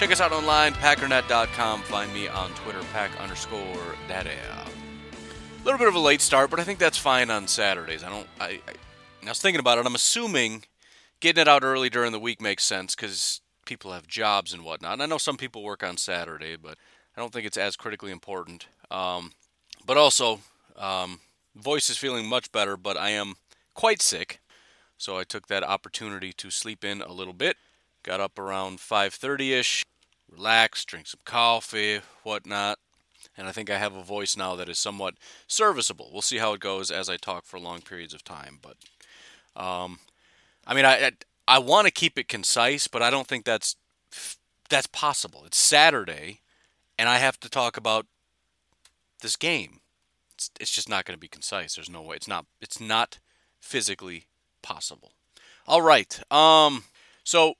[0.00, 1.82] Check us out online, packernet.com.
[1.82, 3.60] Find me on Twitter, pack underscore
[4.08, 4.30] daddy.
[4.30, 8.02] A little bit of a late start, but I think that's fine on Saturdays.
[8.02, 8.26] I don't.
[8.40, 8.72] I, I,
[9.24, 9.84] I was thinking about it.
[9.84, 10.64] I'm assuming
[11.20, 14.94] getting it out early during the week makes sense because people have jobs and whatnot.
[14.94, 16.78] And I know some people work on Saturday, but
[17.14, 18.68] I don't think it's as critically important.
[18.90, 19.32] Um,
[19.84, 20.40] but also,
[20.78, 21.20] um,
[21.54, 23.34] voice is feeling much better, but I am
[23.74, 24.40] quite sick.
[24.96, 27.58] So I took that opportunity to sleep in a little bit.
[28.02, 29.82] Got up around 5:30ish,
[30.30, 32.78] relaxed, drink some coffee, whatnot,
[33.36, 35.14] and I think I have a voice now that is somewhat
[35.46, 36.10] serviceable.
[36.12, 38.58] We'll see how it goes as I talk for long periods of time.
[38.62, 38.76] But,
[39.62, 40.00] um,
[40.66, 41.12] I mean, I I,
[41.48, 43.76] I want to keep it concise, but I don't think that's
[44.68, 45.44] that's possible.
[45.44, 46.40] It's Saturday,
[46.98, 48.06] and I have to talk about
[49.20, 49.80] this game
[50.40, 51.74] it's, it's just not going to be concise.
[51.74, 52.16] There's no way.
[52.16, 52.46] It's not.
[52.62, 53.18] It's not
[53.60, 54.26] physically
[54.62, 55.12] possible.
[55.66, 56.18] All right.
[56.32, 56.84] Um.
[57.24, 57.54] So,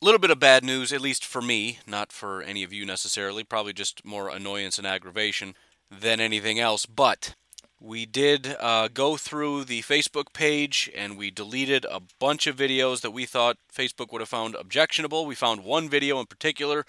[0.00, 3.44] little bit of bad news, at least for me, not for any of you necessarily.
[3.44, 5.54] Probably just more annoyance and aggravation
[5.90, 6.86] than anything else.
[6.86, 7.34] But
[7.80, 13.02] we did uh, go through the Facebook page and we deleted a bunch of videos
[13.02, 15.26] that we thought Facebook would have found objectionable.
[15.26, 16.86] We found one video in particular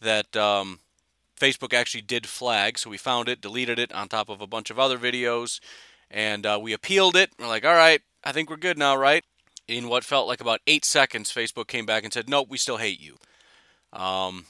[0.00, 0.78] that um,
[1.38, 4.70] Facebook actually did flag, so we found it, deleted it on top of a bunch
[4.70, 5.60] of other videos,
[6.10, 7.30] and uh, we appealed it.
[7.38, 9.24] We're like, all right, I think we're good now, right?
[9.68, 12.78] In what felt like about eight seconds, Facebook came back and said, nope, we still
[12.78, 13.18] hate you.
[13.92, 14.46] Um,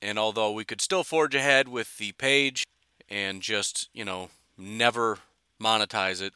[0.00, 2.64] and although we could still forge ahead with the page
[3.08, 5.18] and just, you know, never
[5.60, 6.32] monetize it,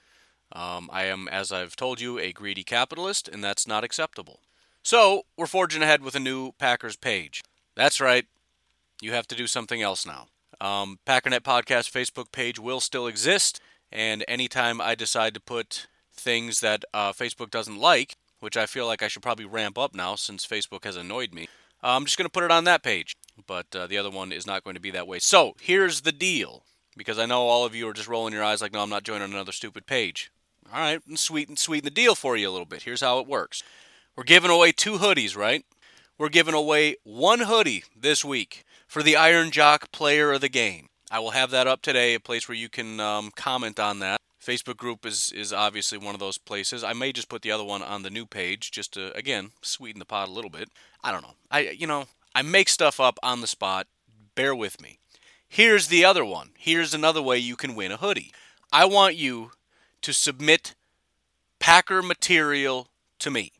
[0.53, 4.41] um, I am, as I've told you, a greedy capitalist, and that's not acceptable.
[4.82, 7.42] So we're forging ahead with a new Packers page.
[7.77, 8.27] That's right,
[9.00, 10.27] you have to do something else now.
[10.60, 13.60] Um, Packernet Podcast Facebook page will still exist,
[13.92, 15.87] and anytime I decide to put
[16.20, 19.94] things that uh, Facebook doesn't like, which I feel like I should probably ramp up
[19.94, 21.48] now since Facebook has annoyed me,
[21.82, 23.16] uh, I'm just going to put it on that page.
[23.47, 25.19] But uh, the other one is not going to be that way.
[25.19, 26.62] So here's the deal,
[26.97, 29.03] because I know all of you are just rolling your eyes like, no, I'm not
[29.03, 30.30] joining another stupid page.
[30.72, 32.82] All right, sweeten sweeten the deal for you a little bit.
[32.82, 33.62] Here's how it works.
[34.14, 35.64] We're giving away two hoodies, right?
[36.19, 40.88] We're giving away one hoodie this week for the Iron Jock Player of the Game.
[41.10, 44.19] I will have that up today, a place where you can um, comment on that.
[44.44, 46.82] Facebook group is is obviously one of those places.
[46.82, 49.98] I may just put the other one on the new page just to again sweeten
[49.98, 50.70] the pot a little bit.
[51.04, 51.34] I don't know.
[51.50, 53.86] I you know I make stuff up on the spot.
[54.34, 54.98] Bear with me.
[55.46, 56.50] Here's the other one.
[56.56, 58.32] Here's another way you can win a hoodie.
[58.72, 59.50] I want you
[60.02, 60.74] to submit
[61.58, 63.52] Packer material to me.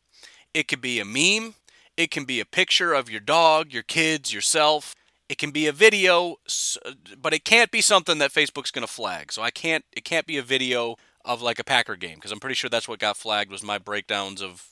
[0.53, 1.55] It could be a meme.
[1.97, 4.95] It can be a picture of your dog, your kids, yourself.
[5.31, 6.35] It can be a video,
[7.21, 9.31] but it can't be something that Facebook's going to flag.
[9.31, 9.85] So I can't.
[9.93, 12.85] It can't be a video of like a Packer game because I'm pretty sure that's
[12.85, 14.67] what got flagged was my breakdowns of,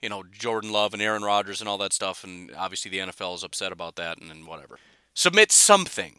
[0.00, 2.24] you know, Jordan Love and Aaron Rodgers and all that stuff.
[2.24, 4.80] And obviously the NFL is upset about that and, and whatever.
[5.14, 6.18] Submit something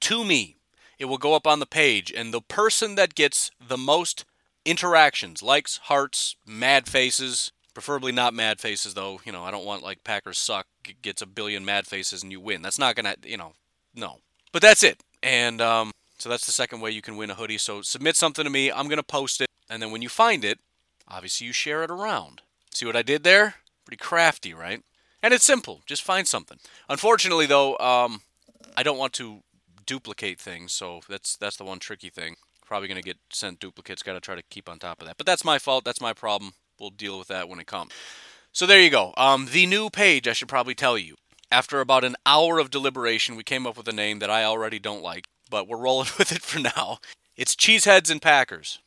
[0.00, 0.56] to me.
[0.98, 4.24] It will go up on the page, and the person that gets the most
[4.64, 9.20] interactions, likes, hearts, mad faces, Preferably not mad faces, though.
[9.24, 10.66] You know, I don't want like Packers suck
[11.00, 12.60] gets a billion mad faces and you win.
[12.60, 13.52] That's not gonna, you know,
[13.94, 14.16] no.
[14.50, 15.00] But that's it.
[15.22, 17.56] And um, so that's the second way you can win a hoodie.
[17.56, 18.72] So submit something to me.
[18.72, 20.58] I'm gonna post it, and then when you find it,
[21.06, 22.42] obviously you share it around.
[22.74, 23.54] See what I did there?
[23.84, 24.82] Pretty crafty, right?
[25.22, 25.82] And it's simple.
[25.86, 26.58] Just find something.
[26.88, 28.22] Unfortunately, though, um,
[28.76, 29.44] I don't want to
[29.86, 32.38] duplicate things, so that's that's the one tricky thing.
[32.66, 34.02] Probably gonna get sent duplicates.
[34.02, 35.16] Got to try to keep on top of that.
[35.16, 35.84] But that's my fault.
[35.84, 37.92] That's my problem we'll deal with that when it comes.
[38.52, 39.14] So there you go.
[39.16, 41.16] Um, the new page, I should probably tell you.
[41.50, 44.78] After about an hour of deliberation, we came up with a name that I already
[44.78, 46.98] don't like, but we're rolling with it for now.
[47.36, 48.80] It's Cheeseheads and Packers.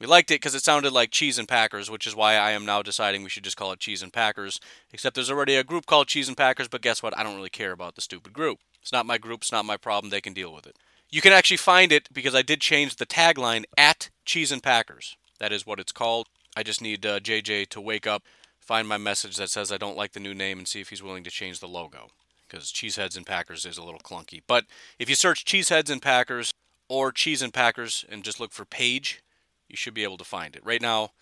[0.00, 2.64] We liked it because it sounded like Cheese and Packers, which is why I am
[2.64, 4.60] now deciding we should just call it Cheese and Packers.
[4.92, 7.16] Except there's already a group called Cheese and Packers, but guess what?
[7.18, 8.60] I don't really care about the stupid group.
[8.80, 10.10] It's not my group, it's not my problem.
[10.10, 10.76] They can deal with it.
[11.10, 15.16] You can actually find it because I did change the tagline at Cheese and Packers.
[15.40, 16.28] That is what it's called.
[16.58, 18.24] I just need uh, JJ to wake up,
[18.58, 21.04] find my message that says I don't like the new name, and see if he's
[21.04, 22.08] willing to change the logo.
[22.48, 24.42] Because Cheeseheads and Packers is a little clunky.
[24.44, 24.64] But
[24.98, 26.52] if you search Cheeseheads and Packers
[26.88, 29.22] or Cheese and Packers and just look for page,
[29.68, 30.66] you should be able to find it.
[30.66, 31.12] Right now,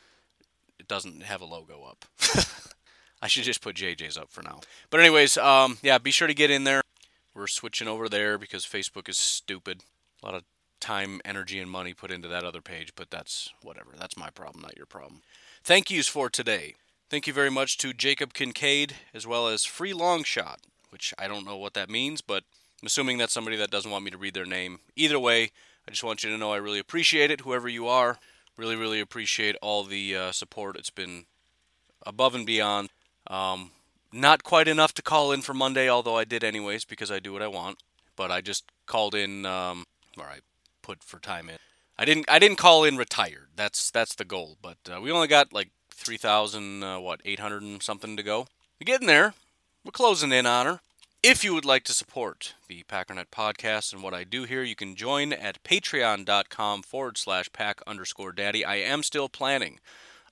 [0.80, 2.06] it doesn't have a logo up.
[3.20, 4.60] I should just put JJ's up for now.
[4.88, 6.80] But anyways, um, yeah, be sure to get in there.
[7.34, 9.84] We're switching over there because Facebook is stupid.
[10.22, 10.44] A lot of
[10.81, 13.90] time, energy, and money put into that other page, but that's whatever.
[13.99, 15.23] That's my problem, not your problem.
[15.62, 16.75] Thank yous for today.
[17.08, 21.28] Thank you very much to Jacob Kincaid as well as Free Long Shot, which I
[21.28, 22.44] don't know what that means, but
[22.82, 24.81] I'm assuming that's somebody that doesn't want me to read their name.
[24.96, 25.50] Either way,
[25.87, 28.19] I just want you to know I really appreciate it, whoever you are.
[28.56, 30.76] Really, really appreciate all the uh, support.
[30.76, 31.26] It's been
[32.05, 32.88] above and beyond.
[33.26, 33.70] Um,
[34.12, 37.32] not quite enough to call in for Monday, although I did anyways because I do
[37.32, 37.78] what I want.
[38.17, 39.84] But I just called in, um,
[40.19, 40.38] or I
[40.86, 41.56] put for time in.
[41.98, 42.26] I didn't.
[42.28, 43.48] I didn't call in retired.
[43.56, 44.56] That's that's the goal.
[44.62, 48.22] But uh, we only got like three thousand, uh, what, eight hundred and something to
[48.22, 48.46] go.
[48.78, 49.34] We're getting there.
[49.84, 50.80] We're closing in on her.
[51.22, 54.76] If you would like to support the Packernet podcast and what I do here, you
[54.76, 58.64] can join at patreon.com forward slash pack underscore daddy.
[58.64, 59.80] I am still planning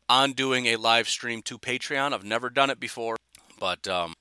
[0.08, 2.12] on doing a live stream to Patreon.
[2.12, 3.16] I've never done it before,
[3.58, 4.12] but um,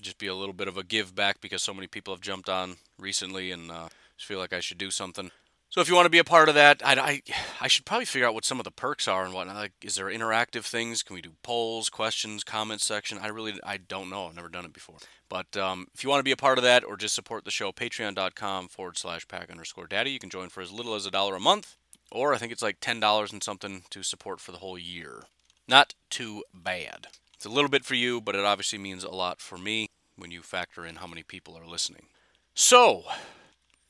[0.00, 2.48] just be a little bit of a give back because so many people have jumped
[2.48, 5.32] on recently and uh, just feel like I should do something.
[5.72, 7.22] So if you want to be a part of that, I, I,
[7.62, 9.56] I should probably figure out what some of the perks are and whatnot.
[9.56, 11.02] Like, is there interactive things?
[11.02, 13.16] Can we do polls, questions, comments section?
[13.16, 14.26] I really I don't know.
[14.26, 14.96] I've never done it before.
[15.30, 17.50] But um, if you want to be a part of that or just support the
[17.50, 20.10] show, patreon.com forward slash pack underscore daddy.
[20.10, 21.76] You can join for as little as a dollar a month,
[22.10, 25.22] or I think it's like $10 and something to support for the whole year.
[25.66, 27.06] Not too bad.
[27.32, 29.86] It's a little bit for you, but it obviously means a lot for me
[30.16, 32.08] when you factor in how many people are listening.
[32.54, 33.04] So,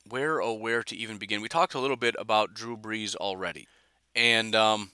[0.09, 1.41] where oh where to even begin?
[1.41, 3.69] We talked a little bit about Drew Brees already,
[4.15, 4.91] and um,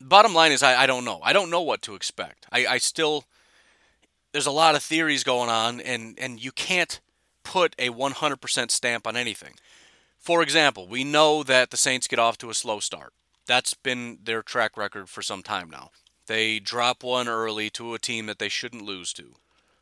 [0.00, 1.20] bottom line is I, I don't know.
[1.22, 2.46] I don't know what to expect.
[2.52, 3.24] I, I still
[4.32, 7.00] there's a lot of theories going on, and and you can't
[7.42, 9.54] put a 100% stamp on anything.
[10.18, 13.12] For example, we know that the Saints get off to a slow start.
[13.46, 15.90] That's been their track record for some time now.
[16.26, 19.34] They drop one early to a team that they shouldn't lose to.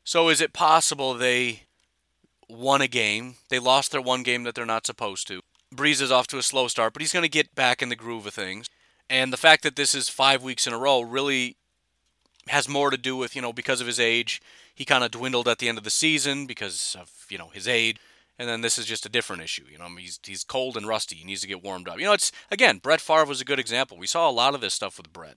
[0.04, 1.64] So is it possible they
[2.48, 3.36] won a game.
[3.48, 5.40] They lost their one game that they're not supposed to.
[5.74, 7.96] Brees is off to a slow start, but he's going to get back in the
[7.96, 8.68] groove of things.
[9.10, 11.56] And the fact that this is five weeks in a row really
[12.48, 14.40] has more to do with, you know, because of his age.
[14.74, 17.68] He kind of dwindled at the end of the season because of, you know, his
[17.68, 17.98] age.
[18.38, 19.64] And then this is just a different issue.
[19.70, 21.16] You know, he's, he's cold and rusty.
[21.16, 21.98] He needs to get warmed up.
[21.98, 23.98] You know, it's, again, Brett Favre was a good example.
[23.98, 25.36] We saw a lot of this stuff with Brett.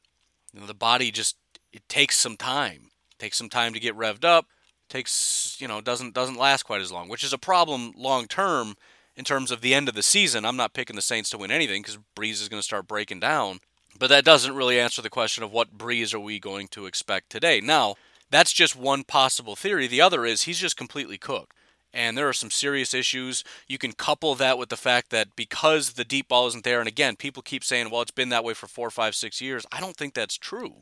[0.53, 1.35] You know, the body just,
[1.73, 2.91] it takes some time.
[3.11, 4.45] It takes some time to get revved up
[4.91, 8.75] takes you know doesn't doesn't last quite as long, which is a problem long term
[9.15, 10.45] in terms of the end of the season.
[10.45, 13.19] I'm not picking the Saints to win anything because Brees is going to start breaking
[13.19, 13.59] down,
[13.97, 17.29] but that doesn't really answer the question of what Brees are we going to expect
[17.29, 17.61] today.
[17.61, 17.95] Now
[18.29, 19.87] that's just one possible theory.
[19.87, 21.53] The other is he's just completely cooked.
[21.93, 23.43] And there are some serious issues.
[23.67, 26.87] You can couple that with the fact that because the deep ball isn't there, and
[26.87, 29.65] again, people keep saying, well, it's been that way for four, five, six years.
[29.73, 30.75] I don't think that's true.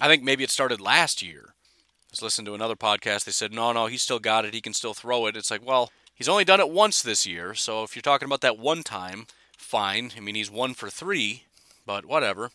[0.00, 1.54] I think maybe it started last year
[2.10, 3.24] was listening to another podcast.
[3.24, 4.54] They said, no, no, he's still got it.
[4.54, 5.36] He can still throw it.
[5.36, 7.54] It's like, well, he's only done it once this year.
[7.54, 9.26] So if you're talking about that one time,
[9.56, 10.12] fine.
[10.16, 11.44] I mean, he's one for three,
[11.86, 12.50] but whatever.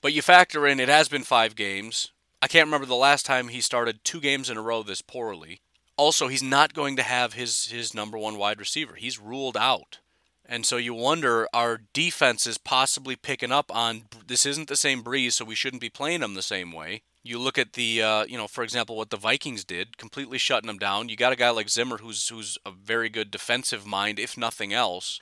[0.00, 2.10] But you factor in, it has been five games.
[2.42, 5.60] I can't remember the last time he started two games in a row this poorly.
[5.96, 8.94] Also, he's not going to have his, his number one wide receiver.
[8.94, 9.98] He's ruled out.
[10.44, 15.32] And so you wonder, are defenses possibly picking up on this isn't the same Brees,
[15.32, 17.02] so we shouldn't be playing them the same way?
[17.24, 20.66] You look at the, uh, you know, for example, what the Vikings did, completely shutting
[20.66, 21.08] them down.
[21.08, 24.72] You got a guy like Zimmer, who's who's a very good defensive mind, if nothing
[24.72, 25.20] else,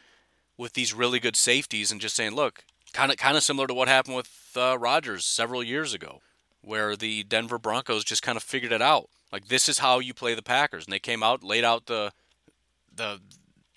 [0.56, 3.74] with these really good safeties, and just saying, look, kind of kind of similar to
[3.74, 6.20] what happened with uh, Rodgers several years ago,
[6.62, 9.10] where the Denver Broncos just kind of figured it out.
[9.32, 12.12] Like this is how you play the Packers, and they came out, laid out the
[12.94, 13.20] the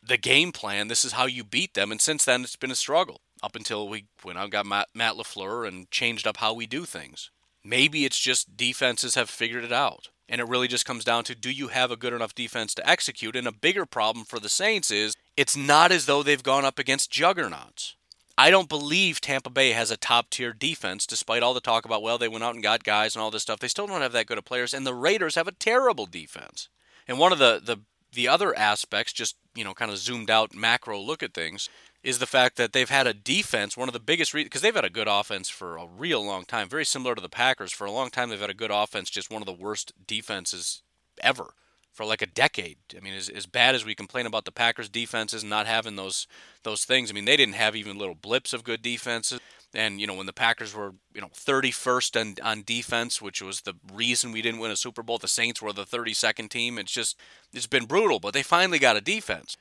[0.01, 0.87] the game plan.
[0.87, 3.89] This is how you beat them, and since then it's been a struggle up until
[3.89, 7.29] we went out got Matt, Matt LaFleur and changed up how we do things.
[7.63, 10.09] Maybe it's just defenses have figured it out.
[10.29, 12.89] And it really just comes down to do you have a good enough defense to
[12.89, 13.35] execute?
[13.35, 16.79] And a bigger problem for the Saints is it's not as though they've gone up
[16.79, 17.95] against juggernauts.
[18.37, 22.01] I don't believe Tampa Bay has a top tier defense, despite all the talk about,
[22.01, 23.59] well, they went out and got guys and all this stuff.
[23.59, 24.73] They still don't have that good of players.
[24.73, 26.67] And the Raiders have a terrible defense.
[27.07, 30.55] And one of the, the, the other aspects, just, you know, kind of zoomed out
[30.55, 31.69] macro look at things,
[32.03, 34.75] is the fact that they've had a defense, one of the biggest reasons, because they've
[34.75, 37.71] had a good offense for a real long time, very similar to the Packers.
[37.71, 40.83] For a long time, they've had a good offense, just one of the worst defenses
[41.21, 41.53] ever.
[41.91, 42.77] for like a decade.
[42.97, 46.27] I mean, as, as bad as we complain about the Packers defenses not having those
[46.63, 49.39] those things, I mean, they didn't have even little blips of good defenses.
[49.75, 53.61] And you know, when the Packers were you know 31st on, on defense, which was
[53.61, 56.77] the reason we didn't win a Super Bowl, the Saints were the 32nd team.
[56.77, 57.17] It's just
[57.53, 59.55] it's been brutal, but they finally got a defense.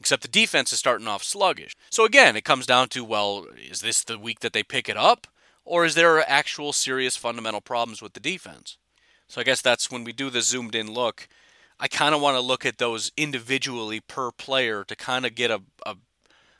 [0.00, 1.76] Except the defense is starting off sluggish.
[1.90, 4.96] So again, it comes down to well, is this the week that they pick it
[4.96, 5.26] up,
[5.64, 8.78] or is there actual serious fundamental problems with the defense?
[9.28, 11.28] So I guess that's when we do the zoomed in look.
[11.80, 15.50] I kind of want to look at those individually per player to kind of get
[15.50, 15.96] a, a,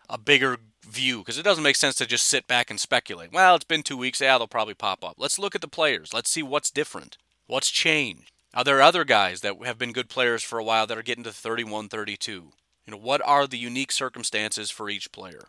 [0.09, 3.33] a bigger view because it doesn't make sense to just sit back and speculate.
[3.33, 4.21] Well, it's been two weeks.
[4.21, 5.15] Yeah, they'll probably pop up.
[5.19, 6.15] Let's look at the players.
[6.15, 7.19] Let's see what's different.
[7.47, 8.31] What's changed?
[8.55, 11.25] Are there other guys that have been good players for a while that are getting
[11.25, 12.53] to 31, 32?
[12.89, 15.49] You know, what are the unique circumstances for each player?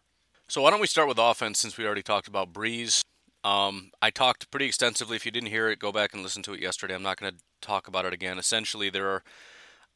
[0.49, 3.01] So why don't we start with offense since we already talked about Brees?
[3.45, 5.15] Um, I talked pretty extensively.
[5.15, 6.93] If you didn't hear it, go back and listen to it yesterday.
[6.93, 8.39] I'm not going to talk about it again.
[8.39, 9.23] Essentially, there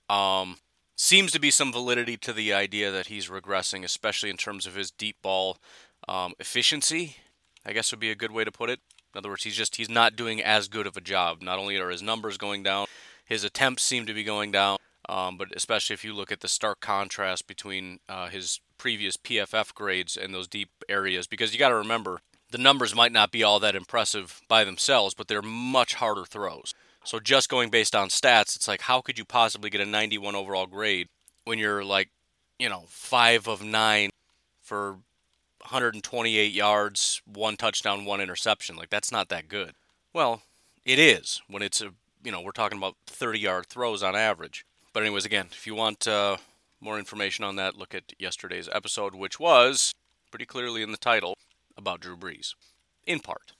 [0.10, 0.56] are um,
[0.96, 4.76] seems to be some validity to the idea that he's regressing, especially in terms of
[4.76, 5.58] his deep ball
[6.08, 7.18] um, efficiency.
[7.66, 8.80] I guess would be a good way to put it.
[9.14, 11.42] In other words, he's just he's not doing as good of a job.
[11.42, 12.86] Not only are his numbers going down,
[13.26, 14.78] his attempts seem to be going down.
[15.10, 19.74] Um, but especially if you look at the stark contrast between uh, his previous PFF
[19.74, 22.20] grades and those deep areas, because you got to remember
[22.52, 26.74] the numbers might not be all that impressive by themselves, but they're much harder throws.
[27.04, 30.36] So just going based on stats, it's like how could you possibly get a 91
[30.36, 31.10] overall grade
[31.44, 32.10] when you're like,
[32.60, 34.10] you know, 5 of 9
[34.62, 34.92] for
[35.64, 38.76] 128 yards, one touchdown, one interception.
[38.76, 39.74] Like that's not that good.
[40.14, 40.44] Well,
[40.86, 41.90] it is when it's a,
[42.24, 44.66] you know, we're talking about 30-yard throws on average.
[44.94, 46.38] But anyways, again, if you want uh,
[46.80, 49.94] more information on that, look at yesterday's episode, which was
[50.30, 51.36] pretty clearly in the title
[51.76, 52.54] about Drew Brees,
[53.06, 53.54] in part.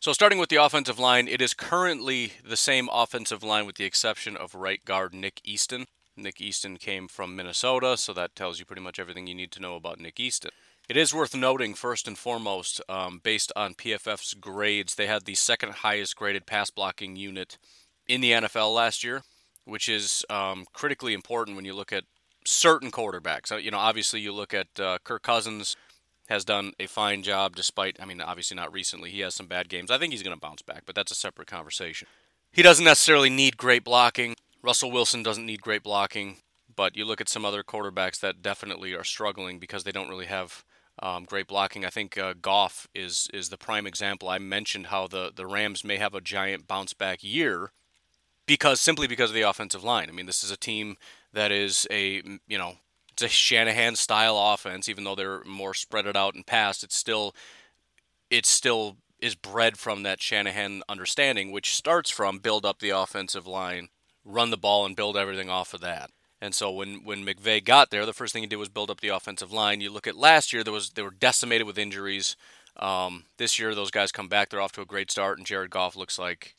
[0.00, 3.84] So, starting with the offensive line, it is currently the same offensive line with the
[3.84, 5.86] exception of right guard Nick Easton.
[6.16, 9.60] Nick Easton came from Minnesota, so that tells you pretty much everything you need to
[9.60, 10.50] know about Nick Easton.
[10.88, 15.34] It is worth noting, first and foremost, um, based on PFF's grades, they had the
[15.34, 17.58] second highest graded pass blocking unit
[18.06, 19.22] in the NFL last year,
[19.68, 22.04] which is um, critically important when you look at
[22.44, 23.62] certain quarterbacks.
[23.62, 25.76] You know, obviously, you look at uh, Kirk Cousins
[26.28, 29.10] has done a fine job despite, I mean, obviously not recently.
[29.10, 29.90] He has some bad games.
[29.90, 32.06] I think he's going to bounce back, but that's a separate conversation.
[32.52, 34.36] He doesn't necessarily need great blocking.
[34.62, 36.36] Russell Wilson doesn't need great blocking,
[36.74, 40.26] but you look at some other quarterbacks that definitely are struggling because they don't really
[40.26, 40.64] have
[41.00, 41.84] um, great blocking.
[41.84, 44.28] I think uh, Goff is is the prime example.
[44.28, 47.72] I mentioned how the, the Rams may have a giant bounce back year
[48.48, 50.08] because simply because of the offensive line.
[50.08, 50.96] I mean, this is a team
[51.32, 52.78] that is a you know
[53.12, 56.82] it's a Shanahan style offense, even though they're more spread it out and passed.
[56.82, 57.36] It's still
[58.30, 63.46] it still is bred from that Shanahan understanding, which starts from build up the offensive
[63.46, 63.88] line,
[64.24, 66.10] run the ball, and build everything off of that.
[66.40, 69.00] And so when when McVay got there, the first thing he did was build up
[69.00, 69.80] the offensive line.
[69.80, 72.34] You look at last year; there was they were decimated with injuries.
[72.76, 75.70] Um, this year, those guys come back; they're off to a great start, and Jared
[75.70, 76.54] Goff looks like,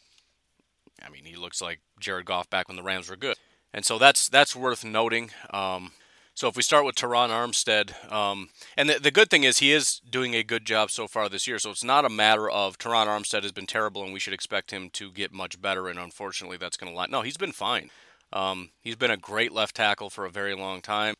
[1.05, 3.37] I mean, he looks like Jared Goff back when the Rams were good.
[3.73, 5.31] And so that's that's worth noting.
[5.51, 5.91] Um,
[6.33, 9.73] so if we start with Terron Armstead, um, and the, the good thing is he
[9.73, 11.59] is doing a good job so far this year.
[11.59, 14.71] So it's not a matter of Terron Armstead has been terrible and we should expect
[14.71, 15.89] him to get much better.
[15.89, 17.07] And unfortunately, that's going to lie.
[17.09, 17.89] No, he's been fine.
[18.31, 21.15] Um, he's been a great left tackle for a very long time.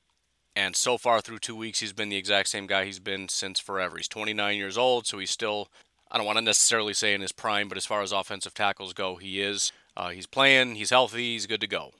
[0.55, 3.59] And so far through two weeks, he's been the exact same guy he's been since
[3.59, 3.97] forever.
[3.97, 5.69] He's 29 years old, so he's still,
[6.11, 8.93] I don't want to necessarily say in his prime, but as far as offensive tackles
[8.93, 9.71] go, he is.
[9.95, 11.91] Uh, he's playing, he's healthy, he's good to go.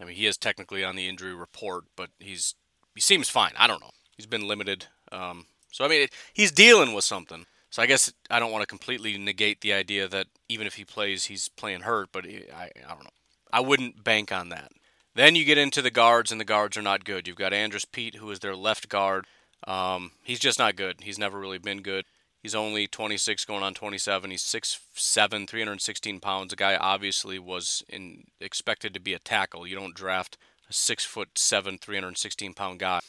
[0.00, 2.54] I mean, he is technically on the injury report, but he's
[2.94, 3.52] he seems fine.
[3.56, 3.90] I don't know.
[4.16, 4.86] He's been limited.
[5.12, 7.46] Um, so I mean, it, he's dealing with something.
[7.70, 10.84] So I guess I don't want to completely negate the idea that even if he
[10.84, 12.08] plays, he's playing hurt.
[12.12, 13.10] But he, I, I don't know.
[13.52, 14.72] I wouldn't bank on that.
[15.14, 17.26] Then you get into the guards, and the guards are not good.
[17.26, 19.26] You've got Andrus Peat, who is their left guard.
[19.66, 21.00] Um, he's just not good.
[21.00, 22.04] He's never really been good.
[22.48, 24.30] He's only 26, going on 27.
[24.30, 26.48] He's 6'7", 316 pounds.
[26.48, 29.66] The guy obviously was in, expected to be a tackle.
[29.66, 33.00] You don't draft a six foot seven, 316 pound guy.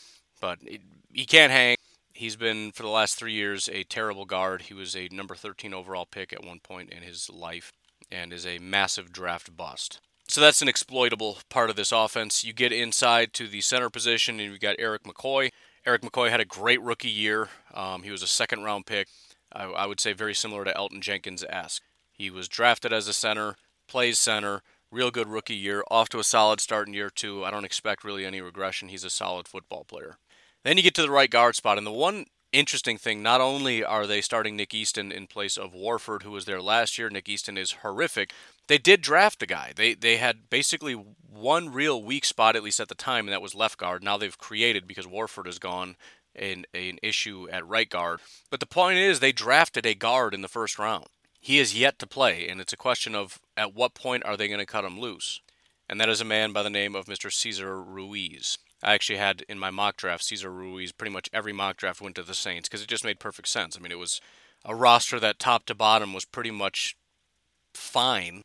[0.42, 0.82] But it,
[1.14, 1.78] he can't hang.
[2.14, 4.64] He's been, for the last three years, a terrible guard.
[4.64, 7.72] He was a number 13 overall pick at one point in his life
[8.12, 10.02] and is a massive draft bust.
[10.28, 12.44] So that's an exploitable part of this offense.
[12.44, 15.52] You get inside to the center position, and you've got Eric McCoy.
[15.86, 17.48] Eric McCoy had a great rookie year.
[17.74, 19.08] Um, he was a second round pick.
[19.54, 21.84] I, I would say very similar to Elgton Jenkins esque.
[22.12, 23.56] He was drafted as a center,
[23.88, 27.46] plays center, real good rookie year, off to a solid start in year two.
[27.46, 28.90] I don't expect really any regression.
[28.90, 30.18] He's a solid football player.
[30.64, 33.84] Then you get to the right guard spot, and the one interesting thing, not only
[33.84, 37.30] are they starting Nick Easton in place of Warford, who was there last year, Nick
[37.30, 38.34] Easton is horrific,
[38.68, 39.74] they did draft a guy.
[39.76, 43.42] They they had basically one real weak spot at least at the time, and that
[43.42, 44.04] was left guard.
[44.04, 45.96] Now they've created because Warford is gone
[46.40, 48.20] an, an issue at right guard.
[48.50, 51.06] But the point is, they drafted a guard in the first round.
[51.40, 54.48] He is yet to play, and it's a question of at what point are they
[54.48, 55.42] going to cut him loose?
[55.88, 57.32] And that is a man by the name of Mr.
[57.32, 58.58] Cesar Ruiz.
[58.84, 60.92] I actually had in my mock draft Cesar Ruiz.
[60.92, 63.76] Pretty much every mock draft went to the Saints because it just made perfect sense.
[63.78, 64.22] I mean, it was
[64.64, 66.96] a roster that top to bottom was pretty much
[67.74, 68.44] fine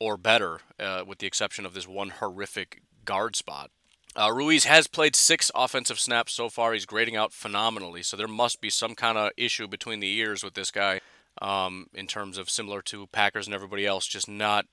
[0.00, 3.70] or better, uh, with the exception of this one horrific guard spot.
[4.16, 6.72] Uh, Ruiz has played six offensive snaps so far.
[6.72, 10.42] He's grading out phenomenally, so there must be some kind of issue between the ears
[10.42, 11.00] with this guy
[11.42, 14.64] um, in terms of similar to Packers and everybody else, just not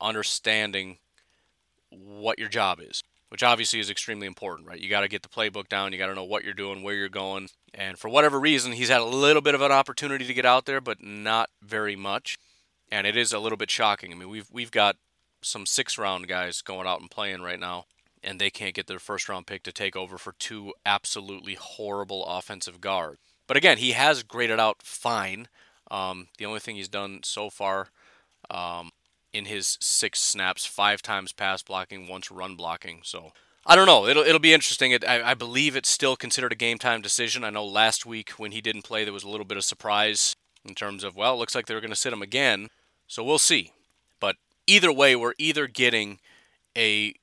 [0.00, 0.98] understanding
[1.90, 4.80] what your job is, which obviously is extremely important, right?
[4.80, 6.94] You got to get the playbook down, you got to know what you're doing, where
[6.94, 10.34] you're going, and for whatever reason, he's had a little bit of an opportunity to
[10.34, 12.38] get out there, but not very much,
[12.90, 14.12] and it is a little bit shocking.
[14.12, 14.96] I mean, we've we've got
[15.42, 17.84] some six round guys going out and playing right now
[18.22, 22.24] and they can't get their first round pick to take over for two absolutely horrible
[22.26, 23.18] offensive guards.
[23.46, 25.48] But again, he has graded out fine.
[25.90, 27.88] Um, the only thing he's done so far
[28.50, 28.90] um,
[29.32, 33.00] in his six snaps, five times pass blocking, once run blocking.
[33.04, 33.32] So
[33.66, 34.06] I don't know.
[34.06, 34.92] It'll it'll be interesting.
[34.92, 37.44] It, I, I believe it's still considered a game time decision.
[37.44, 40.34] I know last week when he didn't play, there was a little bit of surprise
[40.64, 42.68] in terms of well, it looks like they're going to sit him again.
[43.06, 43.72] So we'll see.
[44.20, 44.36] But
[44.66, 46.18] either way, we're either getting
[46.76, 47.14] a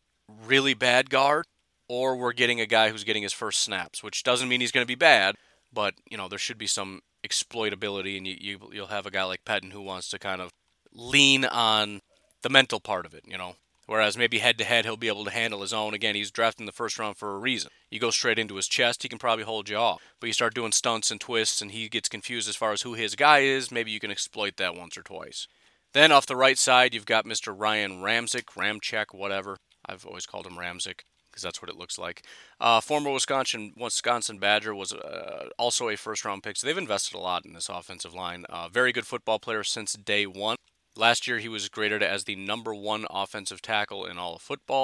[0.45, 1.45] really bad guard
[1.89, 4.83] or we're getting a guy who's getting his first snaps, which doesn't mean he's going
[4.83, 5.35] to be bad,
[5.73, 9.23] but you know there should be some exploitability, and you, you you'll have a guy
[9.23, 10.51] like Pettine who wants to kind of
[10.93, 12.01] lean on
[12.43, 13.55] the mental part of it, you know.
[13.87, 15.95] Whereas maybe head to head he'll be able to handle his own.
[15.95, 17.71] Again, he's drafted in the first round for a reason.
[17.89, 19.99] You go straight into his chest, he can probably hold you off.
[20.19, 22.93] But you start doing stunts and twists, and he gets confused as far as who
[22.93, 23.71] his guy is.
[23.71, 25.47] Maybe you can exploit that once or twice.
[25.93, 27.51] Then off the right side, you've got Mr.
[27.57, 29.57] Ryan Ramczyk, Ramchek, whatever.
[29.89, 32.23] I've always called him Ramczyk because that's what it looks like.
[32.59, 37.15] Uh, former Wisconsin Wisconsin Badger was uh, also a first round pick, so they've invested
[37.15, 38.45] a lot in this offensive line.
[38.49, 40.55] Uh, very good football player since day one.
[40.95, 44.83] Last year, he was graded as the number one offensive tackle in all of football.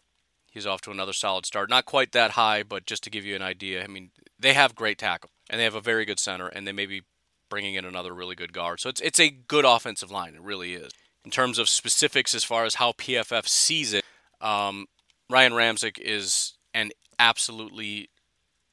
[0.52, 1.70] He's off to another solid start.
[1.70, 4.76] Not quite that high, but just to give you an idea, I mean, they have
[4.76, 7.02] great tackle and they have a very good center, and they may be
[7.50, 8.80] bringing in another really good guard.
[8.80, 10.36] So it's it's a good offensive line.
[10.36, 10.92] It really is.
[11.24, 14.06] In terms of specifics, as far as how PFF sees it,
[14.42, 14.86] um,
[15.30, 18.10] Ryan Ramczyk is an absolutely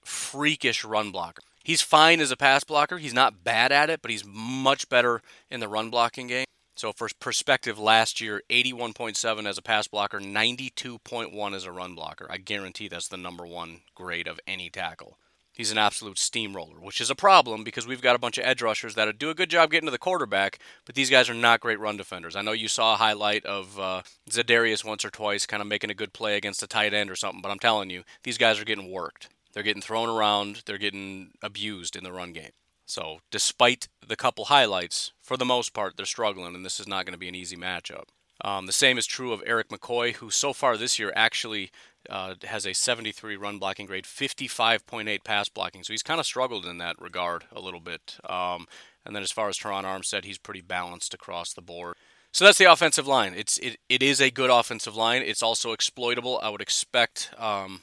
[0.05, 1.43] freakish run blocker.
[1.65, 2.99] He's fine as a pass blocker.
[2.99, 6.45] He's not bad at it, but he's much better in the run blocking game.
[6.77, 12.27] So, for perspective, last year, 81.7 as a pass blocker, 92.1 as a run blocker.
[12.31, 15.19] I guarantee that's the number one grade of any tackle
[15.53, 18.63] he's an absolute steamroller, which is a problem because we've got a bunch of edge
[18.63, 21.61] rushers that do a good job getting to the quarterback, but these guys are not
[21.61, 22.37] great run defenders.
[22.37, 25.91] I know you saw a highlight of uh, Za'Darius once or twice, kind of making
[25.91, 28.61] a good play against a tight end or something, but I'm telling you, these guys
[28.61, 29.29] are getting worked.
[29.53, 32.53] They're getting thrown around, they're getting abused in the run game.
[32.87, 37.07] So, despite the couple highlights, for the most part, they're struggling, and this is not
[37.07, 38.05] going to be an easy matchup.
[38.41, 41.71] Um, the same is true of Eric McCoy, who so far this year actually
[42.11, 45.85] uh, has a 73 run blocking grade, 55.8 pass blocking.
[45.85, 48.19] So he's kind of struggled in that regard a little bit.
[48.29, 48.67] Um,
[49.05, 51.97] and then as far as Terron Armstead, he's pretty balanced across the board.
[52.33, 53.35] So that's the offensive line.
[53.37, 55.23] It's it, it is a good offensive line.
[55.23, 56.41] It's also exploitable.
[56.43, 57.83] I would expect, um,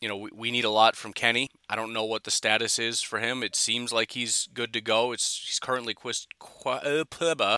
[0.00, 1.50] you know, we, we need a lot from Kenny.
[1.68, 3.42] I don't know what the status is for him.
[3.42, 5.10] It seems like he's good to go.
[5.10, 7.56] It's he's currently quist, qu- uh,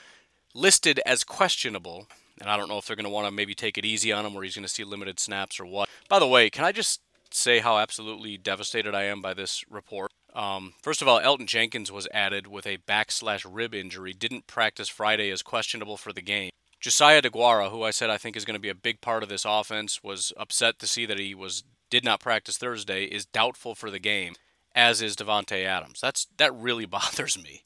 [0.54, 2.06] listed as questionable
[2.40, 4.24] and I don't know if they're going to want to maybe take it easy on
[4.24, 5.88] him or he's going to see limited snaps or what.
[6.08, 7.00] By the way, can I just
[7.30, 10.12] say how absolutely devastated I am by this report?
[10.34, 14.88] Um, first of all, Elgton Jenkins was added with a backslash rib injury, didn't practice
[14.88, 16.50] Friday is questionable for the game.
[16.80, 19.28] Josiah Deguara, who I said I think is going to be a big part of
[19.28, 23.74] this offense, was upset to see that he was did not practice Thursday, is doubtful
[23.74, 24.34] for the game,
[24.74, 26.00] as is Davante Adams.
[26.00, 27.64] That's that really bothers me.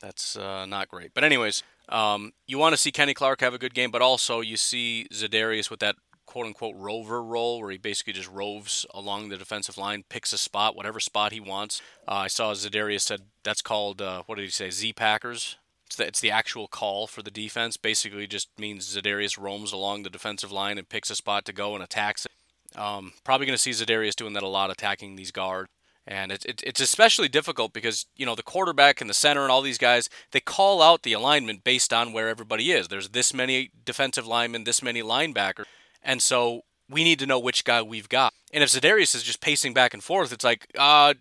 [0.00, 1.12] That's uh, not great.
[1.14, 4.40] But anyways, um, you want to see Kenny Clark have a good game, but also
[4.40, 9.28] you see Za'Darius with that quote unquote rover role where he basically just roves along
[9.28, 11.82] the defensive line, picks a spot, whatever spot he wants.
[12.08, 15.56] Uh, I saw Za'Darius said that's called, uh, what did he say, Z Packers?
[15.86, 17.76] It's the, it's the actual call for the defense.
[17.76, 21.74] Basically, just means Za'Darius roams along the defensive line and picks a spot to go
[21.74, 22.78] and attacks it.
[22.78, 25.68] Um, probably going to see Za'Darius doing that a lot, attacking these guards.
[26.06, 29.62] And it's it's especially difficult because you know the quarterback and the center and all
[29.62, 32.88] these guys they call out the alignment based on where everybody is.
[32.88, 35.64] There's this many defensive linemen, this many linebackers,
[36.02, 38.34] and so we need to know which guy we've got.
[38.52, 41.14] And if Za'Darius is just pacing back and forth, it's like uh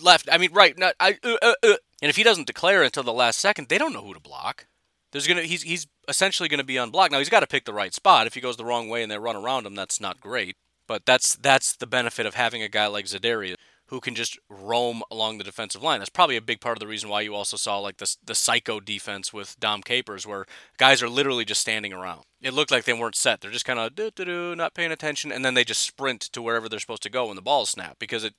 [0.00, 0.28] left.
[0.30, 0.78] I mean right.
[0.78, 1.18] Not I.
[1.24, 1.76] Uh, uh, uh.
[2.00, 4.66] And if he doesn't declare until the last second, they don't know who to block.
[5.10, 7.10] There's gonna he's he's essentially gonna be unblocked.
[7.10, 8.26] Now he's got to pick the right spot.
[8.26, 10.56] If he goes the wrong way and they run around him, that's not great.
[10.86, 13.56] But that's that's the benefit of having a guy like Za'Darius
[13.94, 16.00] who can just roam along the defensive line.
[16.00, 18.34] That's probably a big part of the reason why you also saw like the the
[18.34, 20.46] psycho defense with Dom Capers, where
[20.78, 22.24] guys are literally just standing around.
[22.42, 23.40] It looked like they weren't set.
[23.40, 26.22] They're just kind of do do do, not paying attention, and then they just sprint
[26.22, 28.34] to wherever they're supposed to go when the ball snapped because it.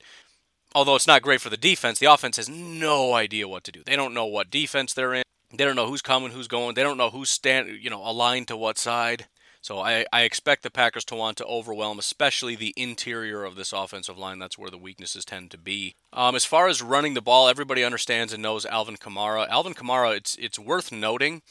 [0.74, 3.82] Although it's not great for the defense, the offense has no idea what to do.
[3.86, 5.22] They don't know what defense they're in.
[5.50, 6.74] They don't know who's coming, who's going.
[6.74, 9.26] They don't know who's stand, you know, aligned to what side.
[9.66, 13.72] So I, I expect the Packers to want to overwhelm, especially the interior of this
[13.72, 14.38] offensive line.
[14.38, 15.96] That's where the weaknesses tend to be.
[16.12, 19.48] Um, as far as running the ball, everybody understands and knows Alvin Kamara.
[19.48, 21.42] Alvin Kamara, it's it's worth noting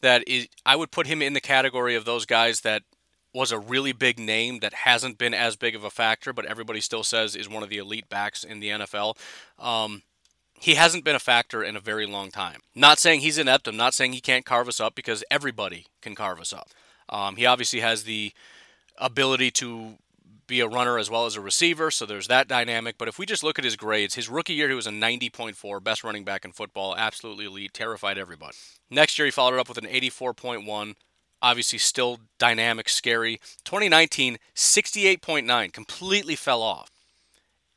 [0.00, 0.22] that
[0.64, 2.84] I would put him in the category of those guys that
[3.34, 6.80] was a really big name that hasn't been as big of a factor, but everybody
[6.80, 9.16] still says is one of the elite backs in the NFL.
[9.58, 10.02] Um,
[10.60, 12.60] he hasn't been a factor in a very long time.
[12.76, 13.66] Not saying he's inept.
[13.66, 16.68] I'm not saying he can't carve us up because everybody can carve us up.
[17.08, 18.32] Um, he obviously has the
[18.98, 19.98] ability to
[20.46, 22.96] be a runner as well as a receiver, so there's that dynamic.
[22.98, 25.82] But if we just look at his grades, his rookie year he was a 90.4,
[25.82, 28.56] best running back in football, absolutely elite, terrified everybody.
[28.90, 30.94] Next year he followed it up with an 84.1,
[31.42, 33.40] obviously still dynamic, scary.
[33.64, 36.90] 2019, 68.9, completely fell off.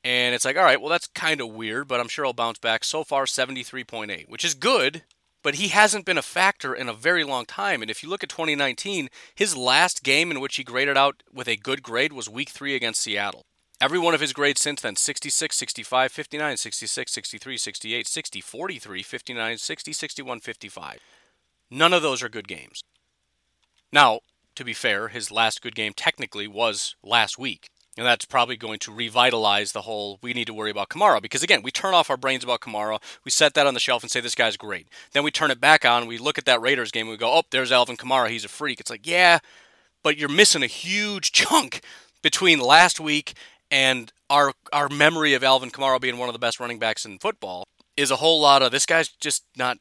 [0.04, 2.60] And it's like, all right, well, that's kind of weird, but I'm sure he'll bounce
[2.60, 2.84] back.
[2.84, 5.04] So far, 73.8, which is good,
[5.44, 7.82] but he hasn't been a factor in a very long time.
[7.82, 11.48] And if you look at 2019, his last game in which he graded out with
[11.48, 13.46] a good grade was week three against Seattle.
[13.82, 19.04] Every one of his grades since then 66, 65, 59, 66, 63, 68, 60, 43,
[19.04, 21.00] 59, 60, 61, 55.
[21.72, 22.84] None of those are good games.
[23.94, 24.20] Now,
[24.56, 27.70] to be fair, his last good game technically was last week.
[28.00, 31.22] And that's probably going to revitalize the whole we need to worry about Kamara.
[31.22, 33.02] Because again, we turn off our brains about Kamara.
[33.26, 34.88] We set that on the shelf and say this guy's great.
[35.12, 36.08] Then we turn it back on.
[36.08, 38.30] We look at that Raiders game and we go, oh, there's Alvin Kamara.
[38.30, 38.80] He's a freak.
[38.80, 39.40] It's like, yeah,
[40.02, 41.82] but you're missing a huge chunk
[42.22, 43.34] between last week
[43.70, 47.20] and our our memory of Alvin Kamara being one of the best running backs in
[47.20, 49.78] football is a whole lot of this guy's just not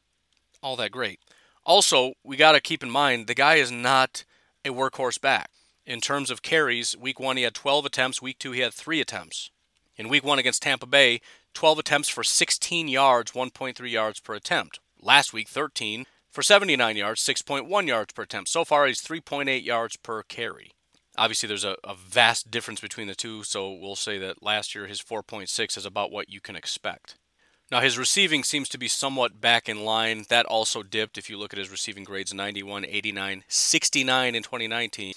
[0.60, 1.20] all that great.
[1.64, 4.24] Also, we got to keep in mind the guy is not
[4.64, 5.50] a workhorse back.
[5.88, 9.00] In terms of carries, week one he had 12 attempts, week two he had three
[9.00, 9.50] attempts.
[9.96, 11.22] In week one against Tampa Bay,
[11.54, 14.80] 12 attempts for 16 yards, 1.3 yards per attempt.
[15.00, 18.50] Last week, 13 for 79 yards, 6.1 yards per attempt.
[18.50, 20.72] So far, he's 3.8 yards per carry.
[21.16, 24.88] Obviously, there's a, a, vast difference between the two, so we'll say that last year
[24.88, 27.16] his 4.6 is about what you can expect.
[27.70, 30.26] Now, his receiving seems to be somewhat back in line.
[30.28, 35.14] That also dipped if you look at his receiving grades 91, 89, 69 in 2019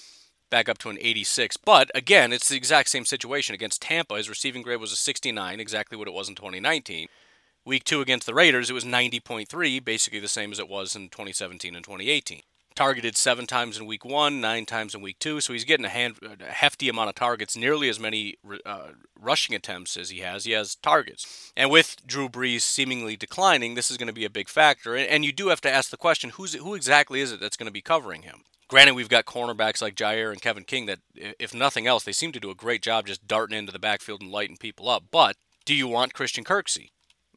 [0.52, 1.56] back up to an 86.
[1.56, 4.16] But again, it's the exact same situation against Tampa.
[4.16, 7.08] His receiving grade was a 69, exactly what it was in 2019.
[7.64, 11.08] Week two against the Raiders, it was 90.3, basically the same as it was in
[11.08, 12.42] 2017 and 2018.
[12.74, 15.90] Targeted seven times in week one, nine times in week two, so he's getting a,
[15.90, 18.36] hand, a hefty amount of targets, nearly as many
[18.66, 18.88] uh,
[19.18, 20.44] rushing attempts as he has.
[20.44, 21.52] He has targets.
[21.56, 24.96] And with Drew Brees seemingly declining, this is going to be a big factor.
[24.96, 27.68] And, you do have to ask the question who's, who exactly is it that's going
[27.68, 28.42] to be covering him?
[28.72, 32.32] Granted, we've got cornerbacks like Jair and Kevin King that, if nothing else, they seem
[32.32, 35.04] to do a great job just darting into the backfield and lighting people up.
[35.10, 36.88] But do you want Christian Kirksey?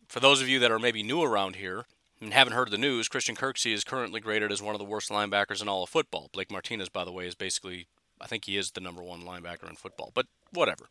[0.07, 1.87] For those of you that are maybe new around here
[2.21, 5.09] and haven't heard the news, Christian Kirksey is currently graded as one of the worst
[5.09, 6.29] linebackers in all of football.
[6.31, 7.87] Blake Martinez, by the way, is basically,
[8.21, 10.11] I think he is the number one linebacker in football.
[10.13, 10.85] But whatever.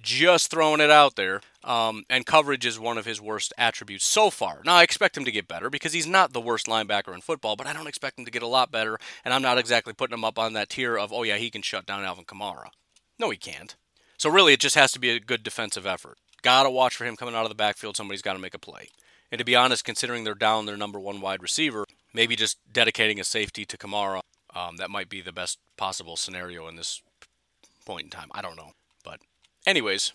[0.00, 1.40] Just throwing it out there.
[1.64, 4.60] Um, and coverage is one of his worst attributes so far.
[4.64, 7.56] Now, I expect him to get better because he's not the worst linebacker in football,
[7.56, 8.98] but I don't expect him to get a lot better.
[9.24, 11.62] And I'm not exactly putting him up on that tier of, oh, yeah, he can
[11.62, 12.68] shut down Alvin Kamara.
[13.18, 13.76] No, he can't.
[14.16, 16.18] So, really, it just has to be a good defensive effort.
[16.42, 17.96] Gotta watch for him coming out of the backfield.
[17.96, 18.88] Somebody's got to make a play.
[19.30, 21.84] And to be honest, considering they're down their number one wide receiver,
[22.14, 24.20] maybe just dedicating a safety to Kamara,
[24.54, 27.02] um, that might be the best possible scenario in this
[27.84, 28.28] point in time.
[28.32, 28.72] I don't know.
[29.04, 29.20] But,
[29.68, 30.12] anyways,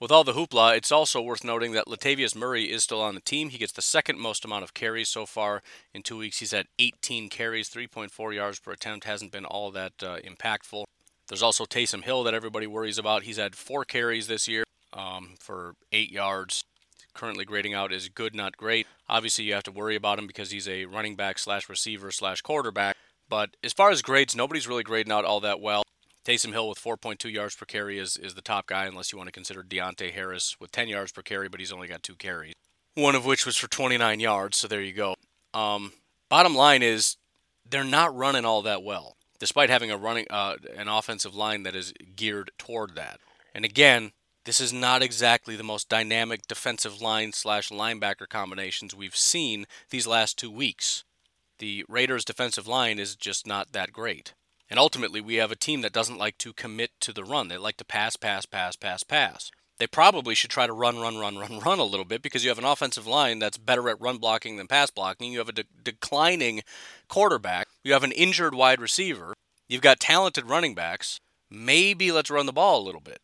[0.00, 3.20] with all the hoopla, it's also worth noting that Latavius Murray is still on the
[3.20, 3.50] team.
[3.50, 5.62] He gets the second most amount of carries so far
[5.92, 6.38] in two weeks.
[6.38, 9.04] He's had 18 carries, 3.4 yards per attempt.
[9.04, 10.84] Hasn't been all that uh, impactful.
[11.28, 13.22] There's also Taysom Hill that everybody worries about.
[13.24, 16.64] He's had four carries this year um, for eight yards.
[17.14, 18.86] Currently grading out is good, not great.
[19.08, 22.40] Obviously, you have to worry about him because he's a running back slash receiver slash
[22.40, 22.96] quarterback.
[23.28, 25.82] But as far as grades, nobody's really grading out all that well.
[26.24, 29.28] Taysom Hill with 4.2 yards per carry is, is the top guy, unless you want
[29.28, 32.54] to consider Deonte Harris with 10 yards per carry, but he's only got two carries.
[32.94, 35.16] One of which was for 29 yards, so there you go.
[35.54, 35.92] Um,
[36.28, 37.16] bottom line is
[37.68, 41.74] they're not running all that well, despite having a running uh, an offensive line that
[41.74, 43.18] is geared toward that.
[43.54, 44.12] And again,
[44.44, 50.06] this is not exactly the most dynamic defensive line slash linebacker combinations we've seen these
[50.06, 51.04] last two weeks.
[51.58, 54.34] The Raiders' defensive line is just not that great.
[54.72, 57.48] And ultimately, we have a team that doesn't like to commit to the run.
[57.48, 59.50] They like to pass, pass, pass, pass, pass.
[59.76, 62.48] They probably should try to run, run, run, run, run a little bit because you
[62.48, 65.30] have an offensive line that's better at run blocking than pass blocking.
[65.30, 66.62] You have a de- declining
[67.06, 67.68] quarterback.
[67.84, 69.34] You have an injured wide receiver.
[69.68, 71.20] You've got talented running backs.
[71.50, 73.20] Maybe let's run the ball a little bit.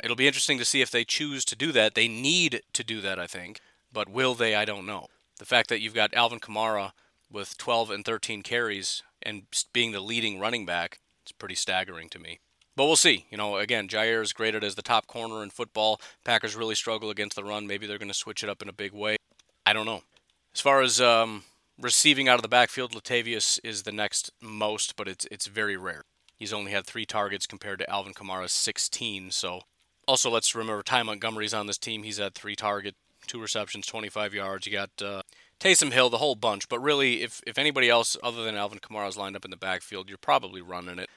[0.00, 1.96] It'll be interesting to see if they choose to do that.
[1.96, 3.58] They need to do that, I think.
[3.92, 4.54] But will they?
[4.54, 5.08] I don't know.
[5.40, 6.92] The fact that you've got Alvin Kamara
[7.30, 12.18] with 12 and 13 carries and being the leading running back, it's pretty staggering to
[12.18, 12.40] me.
[12.76, 13.26] But we'll see.
[13.30, 16.00] You know, again, Jair is graded as the top corner in football.
[16.24, 17.66] Packers really struggle against the run.
[17.66, 19.16] Maybe they're going to switch it up in a big way.
[19.66, 20.02] I don't know.
[20.54, 21.42] As far as um,
[21.78, 26.02] receiving out of the backfield, Latavius is the next most, but it's it's very rare.
[26.36, 29.32] He's only had three targets compared to Alvin Kamara's 16.
[29.32, 29.62] So,
[30.06, 32.04] also let's remember Ty Montgomery's on this team.
[32.04, 34.66] He's had three targets, two receptions, 25 yards.
[34.66, 35.22] You got uh,
[35.60, 36.68] Taysom Hill, the whole bunch.
[36.68, 39.56] But really, if if anybody else other than Alvin Kamara is lined up in the
[39.56, 41.10] backfield, you're probably running it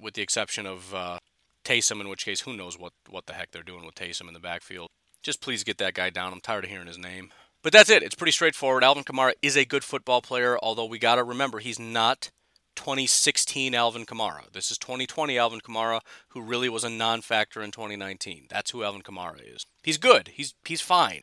[0.00, 1.18] with the exception of uh,
[1.64, 4.34] Taysom, in which case, who knows what, what the heck they're doing with Taysom in
[4.34, 4.88] the backfield.
[5.22, 6.32] Just please get that guy down.
[6.32, 7.30] I'm tired of hearing his name.
[7.62, 8.02] But that's it.
[8.02, 8.82] It's pretty straightforward.
[8.82, 12.30] Alvin Kamara is a good football player, although we got to remember he's not
[12.76, 14.50] 2016 Alvin Kamara.
[14.52, 18.46] This is 2020 Alvin Kamara, who really was a non factor in 2019.
[18.48, 19.66] That's who Alvin Kamara is.
[19.82, 20.28] He's good.
[20.28, 21.20] He's, he's fine.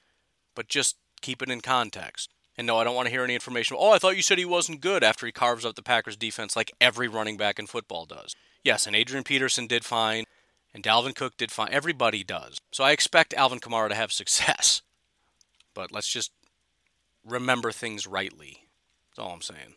[0.56, 2.30] But just keep it in context.
[2.58, 3.78] And no, I don't want to hear any information.
[3.80, 6.56] Oh, I thought you said he wasn't good after he carves up the Packers defense
[6.56, 8.36] like every running back in football does.
[8.64, 10.26] Yes, and Adrian Peterson did fine,
[10.74, 11.70] and Dalvin Cook did fine.
[11.72, 12.58] Everybody does.
[12.72, 14.82] So I expect Alvin Kamara to have success.
[15.76, 16.32] But let's just
[17.24, 18.68] remember things rightly.
[19.12, 19.76] That's all I'm saying.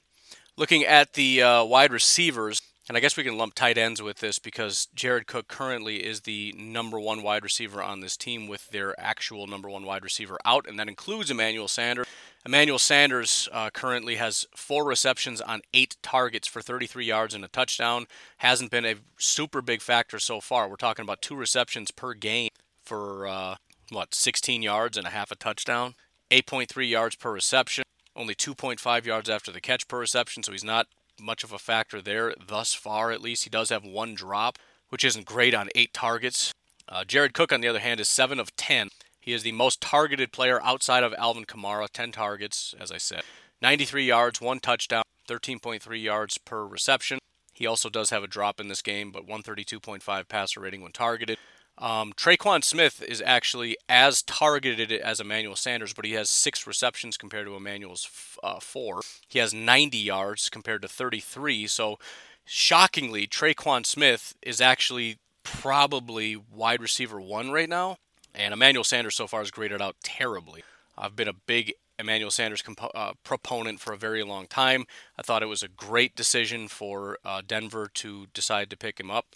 [0.56, 4.18] Looking at the uh, wide receivers, and I guess we can lump tight ends with
[4.18, 8.68] this because Jared Cook currently is the number one wide receiver on this team with
[8.70, 12.08] their actual number one wide receiver out, and that includes Emmanuel Sanders.
[12.44, 17.48] Emmanuel Sanders uh, currently has four receptions on eight targets for 33 yards and a
[17.48, 18.06] touchdown.
[18.38, 20.68] Hasn't been a super big factor so far.
[20.68, 22.48] We're talking about two receptions per game
[22.82, 23.54] for, uh,
[23.90, 25.94] what, 16 yards and a half a touchdown?
[26.32, 27.84] 8.3 yards per reception,
[28.16, 30.88] only 2.5 yards after the catch per reception, so he's not
[31.20, 33.44] much of a factor there thus far, at least.
[33.44, 36.52] He does have one drop, which isn't great on eight targets.
[36.88, 38.88] Uh, Jared Cook, on the other hand, is 7 of 10
[39.20, 43.22] he is the most targeted player outside of Alvin Kamara, 10 targets, as I said.
[43.60, 47.18] 93 yards, one touchdown, 13.3 yards per reception.
[47.52, 51.36] He also does have a drop in this game, but 132.5 passer rating when targeted.
[51.80, 57.16] Um, Tre'Quan Smith is actually as targeted as Emmanuel Sanders, but he has six receptions
[57.16, 58.08] compared to Emmanuel's
[58.44, 59.00] uh, four.
[59.28, 61.66] He has 90 yards compared to 33.
[61.66, 61.98] So,
[62.44, 67.96] shockingly, Tre'Quan Smith is actually probably wide receiver one right now.
[68.34, 70.62] And Emmanuel Sanders so far has graded out terribly.
[70.98, 72.62] I've been a big Emmanuel Sanders
[72.94, 74.84] uh, proponent for a very long time.
[75.18, 79.10] I thought it was a great decision for uh, Denver to decide to pick him
[79.10, 79.34] up.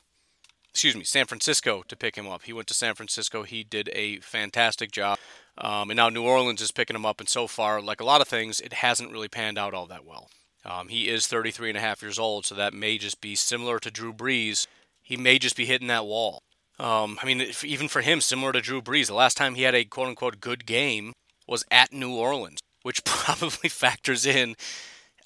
[0.74, 2.42] Excuse me, San Francisco to pick him up.
[2.42, 3.44] He went to San Francisco.
[3.44, 5.20] He did a fantastic job.
[5.56, 7.20] Um, and now New Orleans is picking him up.
[7.20, 10.04] And so far, like a lot of things, it hasn't really panned out all that
[10.04, 10.28] well.
[10.64, 13.78] Um, he is 33 and a half years old, so that may just be similar
[13.78, 14.66] to Drew Brees.
[15.00, 16.42] He may just be hitting that wall.
[16.80, 19.62] Um, I mean, if, even for him, similar to Drew Brees, the last time he
[19.62, 21.12] had a quote unquote good game
[21.46, 24.56] was at New Orleans, which probably factors in.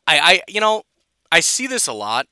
[0.06, 0.82] I, I, you know,
[1.32, 2.26] I see this a lot,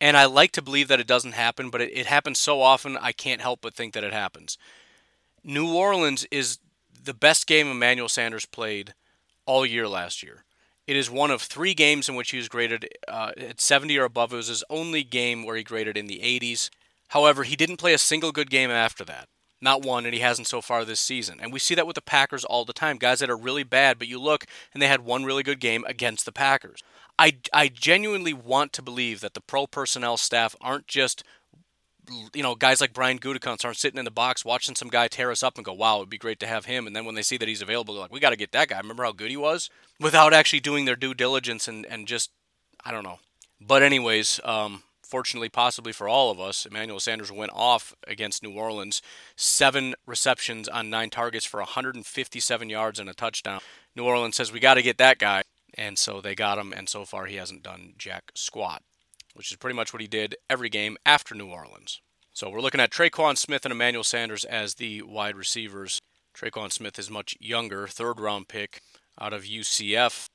[0.00, 2.96] and I like to believe that it doesn't happen, but it, it happens so often
[2.96, 4.58] I can't help but think that it happens.
[5.44, 6.58] New Orleans is
[7.02, 8.94] the best game Emmanuel Sanders played
[9.46, 10.44] all year last year.
[10.86, 14.04] It is one of three games in which he was graded uh, at 70 or
[14.04, 14.32] above.
[14.32, 16.70] It was his only game where he graded in the 80s.
[17.08, 19.28] However, he didn't play a single good game after that.
[19.60, 21.40] Not one, and he hasn't so far this season.
[21.40, 22.96] And we see that with the Packers all the time.
[22.96, 25.84] Guys that are really bad, but you look and they had one really good game
[25.88, 26.82] against the Packers.
[27.18, 31.24] I, I genuinely want to believe that the pro personnel staff aren't just
[32.32, 35.30] you know, guys like Brian Gutekunst aren't sitting in the box watching some guy tear
[35.30, 36.86] us up and go, wow, it'd be great to have him.
[36.86, 38.68] And then when they see that he's available, they're like, we got to get that
[38.68, 38.78] guy.
[38.78, 39.70] Remember how good he was?
[40.00, 42.30] Without actually doing their due diligence and, and just,
[42.84, 43.18] I don't know.
[43.60, 48.52] But, anyways, um, fortunately, possibly for all of us, Emmanuel Sanders went off against New
[48.52, 49.02] Orleans.
[49.36, 53.60] Seven receptions on nine targets for 157 yards and a touchdown.
[53.96, 55.42] New Orleans says, We got to get that guy.
[55.74, 58.82] And so they got him, and so far he hasn't done jack squat,
[59.34, 62.00] which is pretty much what he did every game after New Orleans.
[62.32, 66.00] So we're looking at Tre'Quan Smith and Emmanuel Sanders as the wide receivers.
[66.34, 68.80] Tre'Quan Smith is much younger, third round pick
[69.20, 70.28] out of UCF.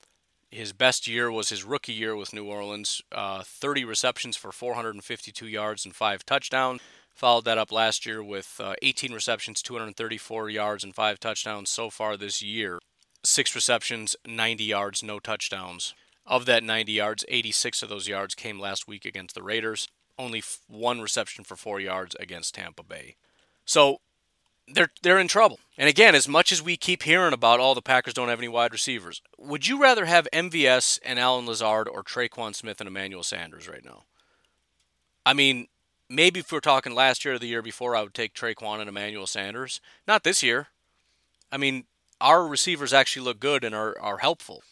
[0.52, 5.48] His best year was his rookie year with New Orleans uh, 30 receptions for 452
[5.48, 6.82] yards and five touchdowns.
[7.16, 11.90] Followed that up last year with uh, 18 receptions, 234 yards, and five touchdowns so
[11.90, 12.80] far this year.
[13.24, 15.94] Six receptions, 90 yards, no touchdowns.
[16.26, 19.88] Of that 90 yards, 86 of those yards came last week against the Raiders.
[20.18, 23.16] Only f- one reception for four yards against Tampa Bay.
[23.66, 24.00] So
[24.68, 25.60] they're they're in trouble.
[25.78, 28.48] And again, as much as we keep hearing about all the Packers don't have any
[28.48, 33.24] wide receivers, would you rather have MVS and Allen Lazard or Tre'Quan Smith and Emmanuel
[33.24, 34.04] Sanders right now?
[35.26, 35.68] I mean,
[36.10, 38.90] maybe if we're talking last year or the year before, I would take Tre'Quan and
[38.90, 39.82] Emmanuel Sanders.
[40.08, 40.68] Not this year.
[41.52, 41.86] I mean,
[42.22, 44.64] our receivers actually look good and are, are helpful.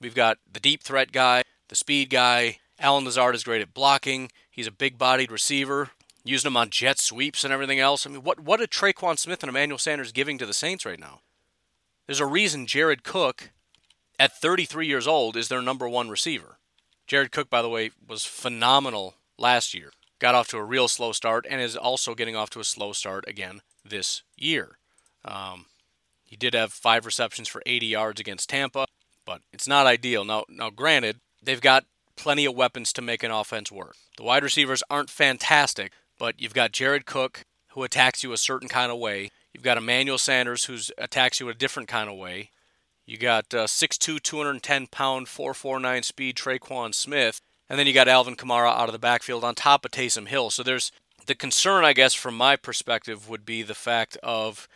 [0.00, 2.58] We've got the deep threat guy, the speed guy.
[2.78, 4.30] Allen Lazard is great at blocking.
[4.50, 5.90] He's a big bodied receiver
[6.24, 8.06] using him on jet sweeps and everything else.
[8.06, 10.98] I mean, what what are Tre'Quan Smith and Emmanuel Sanders giving to the Saints right
[10.98, 11.20] now?
[12.06, 13.50] There's a reason Jared Cook,
[14.18, 16.58] at 33 years old, is their number one receiver.
[17.06, 19.92] Jared Cook, by the way, was phenomenal last year.
[20.18, 22.92] Got off to a real slow start and is also getting off to a slow
[22.92, 24.78] start again this year.
[25.24, 25.66] Um,
[26.32, 28.86] he did have five receptions for 80 yards against Tampa,
[29.26, 30.24] but it's not ideal.
[30.24, 31.84] Now, now, granted, they've got
[32.16, 33.96] plenty of weapons to make an offense work.
[34.16, 37.42] The wide receivers aren't fantastic, but you've got Jared Cook,
[37.72, 39.28] who attacks you a certain kind of way.
[39.52, 42.48] You've got Emmanuel Sanders, who attacks you a different kind of way.
[43.04, 48.36] You got uh, 6'2", 210 pound, 449 speed Tre'Quan Smith, and then you got Alvin
[48.36, 50.48] Kamara out of the backfield on top of Taysom Hill.
[50.48, 50.92] So there's
[51.26, 54.66] the concern, I guess, from my perspective, would be the fact of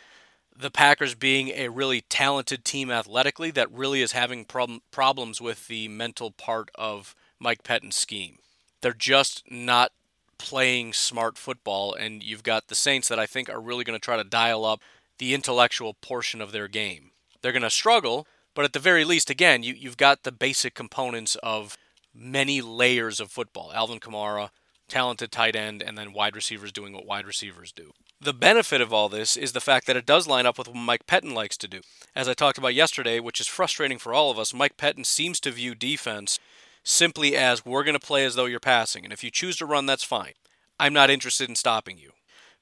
[0.58, 5.68] the Packers being a really talented team athletically that really is having problem, problems with
[5.68, 8.38] the mental part of Mike Pettine's scheme.
[8.80, 9.92] They're just not
[10.38, 14.04] playing smart football, and you've got the Saints that I think are really going to
[14.04, 14.80] try to dial up
[15.18, 17.10] the intellectual portion of their game.
[17.40, 20.74] They're going to struggle, but at the very least, again, you, you've got the basic
[20.74, 21.76] components of
[22.14, 23.72] many layers of football.
[23.74, 24.50] Alvin Kamara,
[24.88, 27.92] talented tight end, and then wide receivers doing what wide receivers do.
[28.20, 30.76] The benefit of all this is the fact that it does line up with what
[30.76, 31.80] Mike Pettine likes to do.
[32.14, 35.38] As I talked about yesterday, which is frustrating for all of us, Mike Pettine seems
[35.40, 36.38] to view defense
[36.82, 39.04] simply as we're going to play as though you're passing.
[39.04, 40.32] And if you choose to run, that's fine.
[40.80, 42.12] I'm not interested in stopping you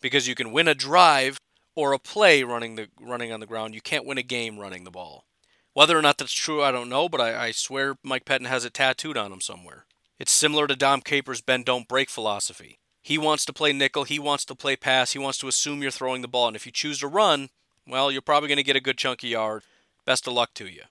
[0.00, 1.38] because you can win a drive
[1.76, 3.74] or a play running the running on the ground.
[3.74, 5.24] You can't win a game running the ball.
[5.72, 8.64] Whether or not that's true, I don't know, but I, I swear Mike Pettine has
[8.64, 9.86] it tattooed on him somewhere.
[10.18, 12.78] It's similar to Dom Capers' bend don't break philosophy.
[13.04, 15.90] He wants to play nickel, he wants to play pass, he wants to assume you're
[15.90, 17.50] throwing the ball, and if you choose to run,
[17.86, 19.62] well, you're probably going to get a good chunk of yard.
[20.06, 20.84] Best of luck to you.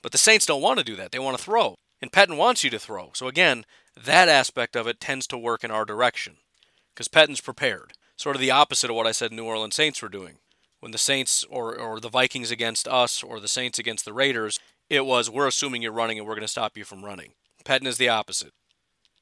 [0.00, 1.10] But the Saints don't want to do that.
[1.10, 1.74] They want to throw.
[2.00, 3.10] And Pettine wants you to throw.
[3.14, 3.64] So again,
[4.00, 6.36] that aspect of it tends to work in our direction
[6.94, 7.94] because Pettine's prepared.
[8.14, 10.36] Sort of the opposite of what I said New Orleans Saints were doing.
[10.78, 14.60] When the Saints or, or the Vikings against us or the Saints against the Raiders,
[14.88, 17.32] it was we're assuming you're running and we're going to stop you from running.
[17.64, 18.52] Pettine is the opposite.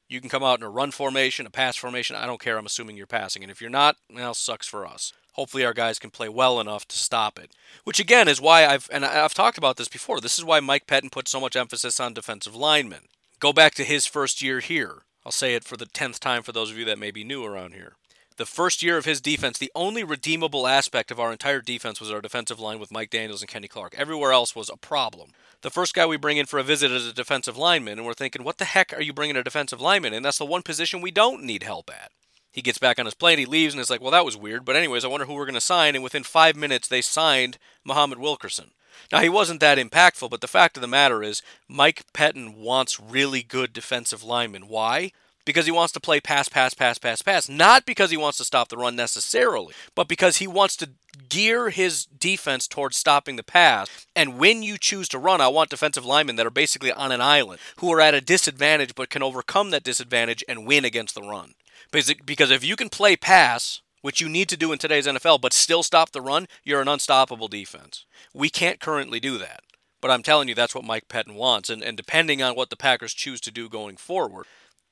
[0.07, 2.15] You can come out in a run formation, a pass formation.
[2.15, 2.57] I don't care.
[2.57, 3.43] I'm assuming you're passing.
[3.43, 5.13] And if you're not, well, sucks for us.
[5.33, 7.51] Hopefully, our guys can play well enough to stop it.
[7.83, 10.21] Which again is why I've and I've talked about this before.
[10.21, 13.09] This is why Mike Pettine put so much emphasis on defensive linemen.
[13.39, 15.01] Go back to his first year here.
[15.25, 17.43] I'll say it for the tenth time for those of you that may be new
[17.43, 17.93] around here.
[18.37, 22.11] The first year of his defense, the only redeemable aspect of our entire defense was
[22.11, 23.95] our defensive line with Mike Daniels and Kenny Clark.
[23.97, 25.29] Everywhere else was a problem.
[25.61, 28.13] The first guy we bring in for a visit is a defensive lineman, and we're
[28.13, 30.13] thinking, what the heck are you bringing a defensive lineman?
[30.13, 32.11] And that's the one position we don't need help at.
[32.51, 34.65] He gets back on his plane, he leaves, and it's like, well, that was weird.
[34.65, 35.95] But, anyways, I wonder who we're going to sign.
[35.95, 38.71] And within five minutes, they signed Muhammad Wilkerson.
[39.11, 42.99] Now, he wasn't that impactful, but the fact of the matter is, Mike Pettine wants
[42.99, 44.67] really good defensive linemen.
[44.67, 45.11] Why?
[45.45, 47.47] Because he wants to play pass, pass, pass, pass, pass.
[47.47, 50.89] Not because he wants to stop the run necessarily, but because he wants to
[51.29, 54.07] gear his defense towards stopping the pass.
[54.15, 57.21] And when you choose to run, I want defensive linemen that are basically on an
[57.21, 61.21] island, who are at a disadvantage but can overcome that disadvantage and win against the
[61.21, 61.53] run.
[61.91, 65.53] Because if you can play pass, which you need to do in today's NFL, but
[65.53, 68.05] still stop the run, you're an unstoppable defense.
[68.33, 69.61] We can't currently do that.
[70.01, 71.69] But I'm telling you, that's what Mike Pettine wants.
[71.69, 74.45] And, and depending on what the Packers choose to do going forward,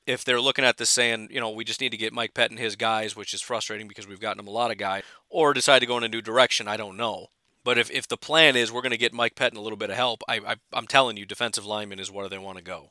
[0.06, 2.58] if they're looking at this saying, you know, we just need to get Mike Pettine
[2.58, 5.80] his guys, which is frustrating because we've gotten him a lot of guys, or decide
[5.80, 7.28] to go in a new direction, I don't know.
[7.64, 9.90] But if, if the plan is we're going to get Mike Pettine a little bit
[9.90, 12.90] of help, I, I, I'm telling you, defensive lineman is where they want to go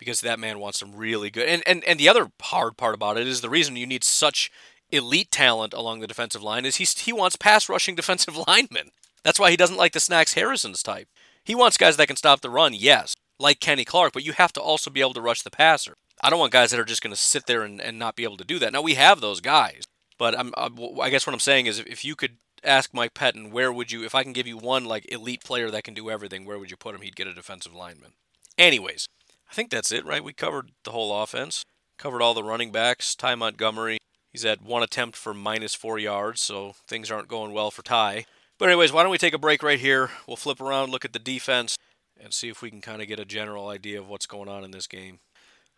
[0.00, 1.46] because that man wants some really good.
[1.46, 4.50] And, and and the other hard part about it is the reason you need such
[4.90, 8.90] elite talent along the defensive line is he he wants pass rushing defensive linemen.
[9.22, 11.06] That's why he doesn't like the Snacks Harrison's type.
[11.44, 14.52] He wants guys that can stop the run, yes, like Kenny Clark, but you have
[14.54, 15.96] to also be able to rush the passer.
[16.22, 18.24] I don't want guys that are just going to sit there and, and not be
[18.24, 18.72] able to do that.
[18.72, 19.84] Now we have those guys,
[20.18, 23.72] but I'm, I guess what I'm saying is if you could ask Mike Pettine, where
[23.72, 26.44] would you, if I can give you one like elite player that can do everything,
[26.44, 27.00] where would you put him?
[27.00, 28.12] He'd get a defensive lineman.
[28.58, 29.06] Anyways,
[29.50, 30.22] I think that's it, right?
[30.22, 31.64] We covered the whole offense,
[31.98, 33.14] covered all the running backs.
[33.14, 33.98] Ty Montgomery,
[34.30, 38.26] he's had one attempt for minus four yards, so things aren't going well for Ty.
[38.58, 40.10] But, anyways, why don't we take a break right here?
[40.28, 41.78] We'll flip around, look at the defense,
[42.20, 44.64] and see if we can kind of get a general idea of what's going on
[44.64, 45.20] in this game.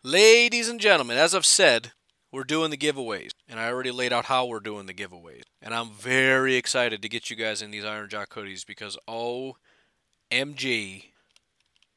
[0.05, 1.93] Ladies and gentlemen, as I've said,
[2.29, 5.43] we're doing the giveaways, and I already laid out how we're doing the giveaways.
[5.61, 9.55] And I'm very excited to get you guys in these Iron Jock hoodies because OMG,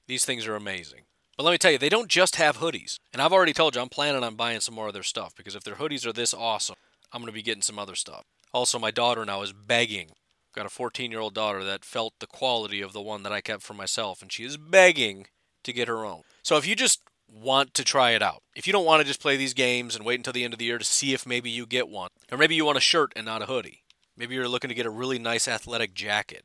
[0.07, 1.01] these things are amazing.
[1.37, 3.01] But let me tell you, they don't just have hoodies.
[3.13, 5.57] And I've already told you I'm planning on buying some more of their stuff because
[5.57, 6.77] if their hoodies are this awesome,
[7.13, 8.23] I'm going to be getting some other stuff.
[8.53, 10.11] Also, my daughter now is begging.
[10.11, 13.33] I've got a 14 year old daughter that felt the quality of the one that
[13.33, 15.27] I kept for myself, and she is begging
[15.65, 16.23] to get her own.
[16.45, 19.21] So if you just want to try it out, if you don't want to just
[19.21, 21.51] play these games and wait until the end of the year to see if maybe
[21.51, 23.83] you get one, or maybe you want a shirt and not a hoodie,
[24.17, 26.45] maybe you're looking to get a really nice athletic jacket,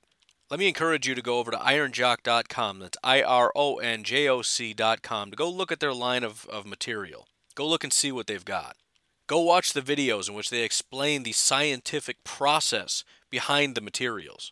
[0.51, 2.79] let me encourage you to go over to ironjock.com.
[2.79, 6.45] That's I R O N J O C.com to go look at their line of,
[6.51, 7.29] of material.
[7.55, 8.75] Go look and see what they've got.
[9.27, 14.51] Go watch the videos in which they explain the scientific process behind the materials.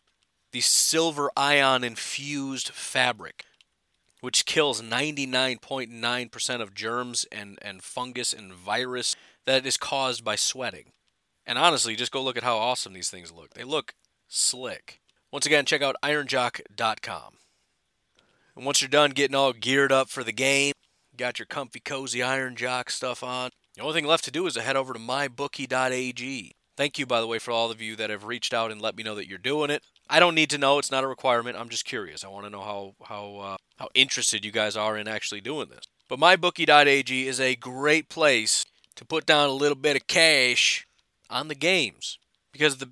[0.54, 3.44] The silver ion infused fabric,
[4.22, 9.16] which kills 99.9% of germs and, and fungus and virus
[9.46, 10.92] that is caused by sweating.
[11.46, 13.54] And honestly, just go look at how awesome these things look.
[13.54, 13.94] They look
[14.28, 15.02] slick.
[15.32, 17.34] Once again, check out ironjock.com.
[18.56, 20.74] And once you're done getting all geared up for the game,
[21.16, 24.56] got your comfy, cozy Iron Jock stuff on, the only thing left to do is
[24.56, 26.52] to head over to mybookie.ag.
[26.76, 28.96] Thank you, by the way, for all of you that have reached out and let
[28.96, 29.84] me know that you're doing it.
[30.10, 31.58] I don't need to know; it's not a requirement.
[31.58, 32.24] I'm just curious.
[32.24, 35.70] I want to know how how uh, how interested you guys are in actually doing
[35.70, 35.86] this.
[36.08, 40.88] But mybookie.ag is a great place to put down a little bit of cash
[41.30, 42.18] on the games
[42.52, 42.90] because the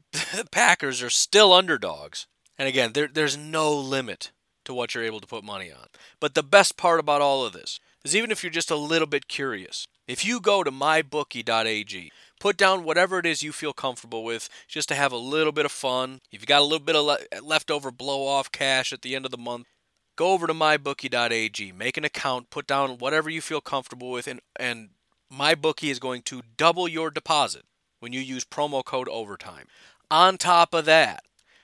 [0.51, 2.28] Packers are still underdogs.
[2.57, 4.32] And again, there, there's no limit
[4.65, 5.88] to what you're able to put money on.
[6.20, 9.07] But the best part about all of this is even if you're just a little
[9.07, 14.24] bit curious, if you go to mybookie.ag, put down whatever it is you feel comfortable
[14.24, 16.22] with just to have a little bit of fun.
[16.32, 19.26] If you got a little bit of le- leftover blow off cash at the end
[19.26, 19.68] of the month,
[20.16, 24.42] go over to mybookie.ag, make an account, put down whatever you feel comfortable with, and,
[24.60, 24.90] and
[25.32, 27.64] MyBookie is going to double your deposit
[28.00, 29.68] when you use promo code OVERTIME.
[30.10, 31.24] On top of that,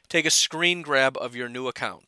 [0.09, 2.05] take a screen grab of your new account.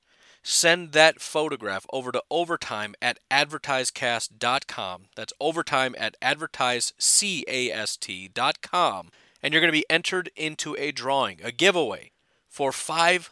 [0.48, 5.06] Send that photograph over to overtime at advertisecast.com.
[5.16, 9.10] That's overtime at advertisecast.com.
[9.42, 12.12] And you're going to be entered into a drawing, a giveaway
[12.48, 13.32] for $500.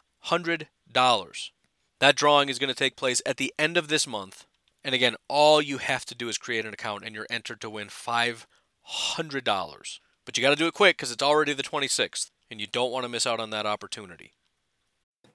[1.99, 4.47] That drawing is going to take place at the end of this month.
[4.83, 7.69] And again, all you have to do is create an account and you're entered to
[7.69, 8.47] win $500.
[10.25, 12.91] But you got to do it quick because it's already the 26th, and you don't
[12.91, 14.33] want to miss out on that opportunity.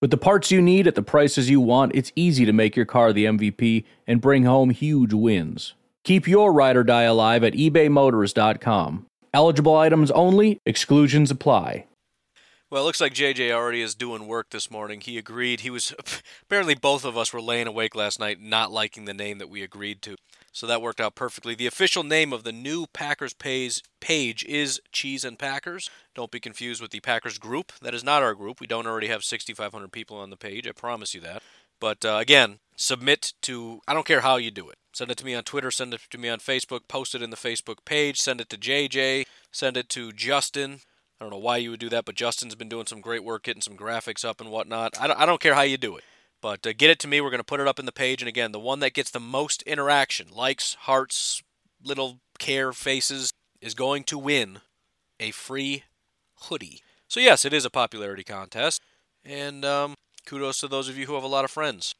[0.00, 2.86] With the parts you need at the prices you want, it's easy to make your
[2.86, 5.74] car the MVP and bring home huge wins.
[6.04, 9.04] Keep your ride or die alive at ebaymotors.com.
[9.34, 11.84] Eligible items only, exclusions apply.
[12.70, 15.02] Well, it looks like JJ already is doing work this morning.
[15.02, 15.60] He agreed.
[15.60, 15.92] He was
[16.44, 19.62] apparently both of us were laying awake last night not liking the name that we
[19.62, 20.16] agreed to.
[20.52, 21.54] So that worked out perfectly.
[21.54, 25.88] The official name of the new Packers page, page is Cheese and Packers.
[26.14, 27.72] Don't be confused with the Packers group.
[27.80, 28.60] That is not our group.
[28.60, 30.66] We don't already have 6,500 people on the page.
[30.66, 31.42] I promise you that.
[31.78, 34.76] But uh, again, submit to, I don't care how you do it.
[34.92, 37.30] Send it to me on Twitter, send it to me on Facebook, post it in
[37.30, 40.80] the Facebook page, send it to JJ, send it to Justin.
[41.20, 43.44] I don't know why you would do that, but Justin's been doing some great work
[43.44, 45.00] getting some graphics up and whatnot.
[45.00, 46.04] I don't, I don't care how you do it.
[46.40, 47.20] But uh, get it to me.
[47.20, 48.22] We're going to put it up in the page.
[48.22, 51.42] And again, the one that gets the most interaction, likes, hearts,
[51.82, 54.60] little care faces, is going to win
[55.18, 55.84] a free
[56.42, 56.82] hoodie.
[57.08, 58.80] So, yes, it is a popularity contest.
[59.24, 61.94] And um, kudos to those of you who have a lot of friends.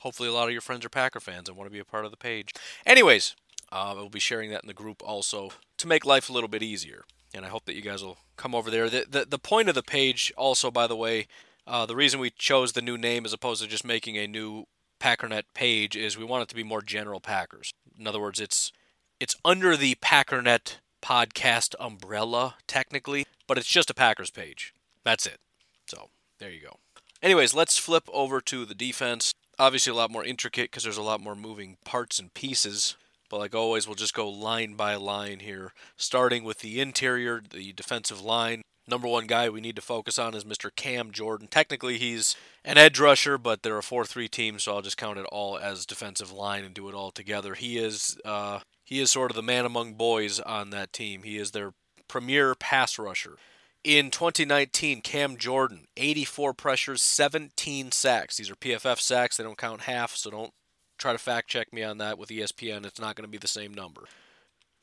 [0.00, 2.04] Hopefully, a lot of your friends are Packer fans and want to be a part
[2.04, 2.52] of the page.
[2.86, 3.34] Anyways,
[3.72, 6.62] uh, we'll be sharing that in the group also to make life a little bit
[6.62, 7.04] easier.
[7.34, 8.88] And I hope that you guys will come over there.
[8.88, 11.26] The, the, the point of the page, also, by the way,
[11.66, 14.64] uh, the reason we chose the new name as opposed to just making a new
[15.00, 17.72] Packernet page is we want it to be more general Packers.
[17.98, 18.72] In other words, it's
[19.20, 24.72] it's under the Packernet podcast umbrella technically, but it's just a Packers page.
[25.04, 25.38] That's it.
[25.86, 26.08] So
[26.38, 26.76] there you go.
[27.22, 29.32] Anyways, let's flip over to the defense.
[29.58, 32.96] Obviously, a lot more intricate because there's a lot more moving parts and pieces.
[33.30, 37.72] But like always, we'll just go line by line here, starting with the interior, the
[37.72, 38.62] defensive line.
[38.86, 40.74] Number one guy we need to focus on is Mr.
[40.74, 41.48] Cam Jordan.
[41.50, 45.18] Technically, he's an edge rusher, but they're a 4 3 team, so I'll just count
[45.18, 47.54] it all as defensive line and do it all together.
[47.54, 51.22] He is uh, he is sort of the man among boys on that team.
[51.22, 51.72] He is their
[52.08, 53.36] premier pass rusher.
[53.82, 58.38] In 2019, Cam Jordan, 84 pressures, 17 sacks.
[58.38, 59.36] These are PFF sacks.
[59.36, 60.52] They don't count half, so don't
[60.98, 62.86] try to fact check me on that with ESPN.
[62.86, 64.04] It's not going to be the same number.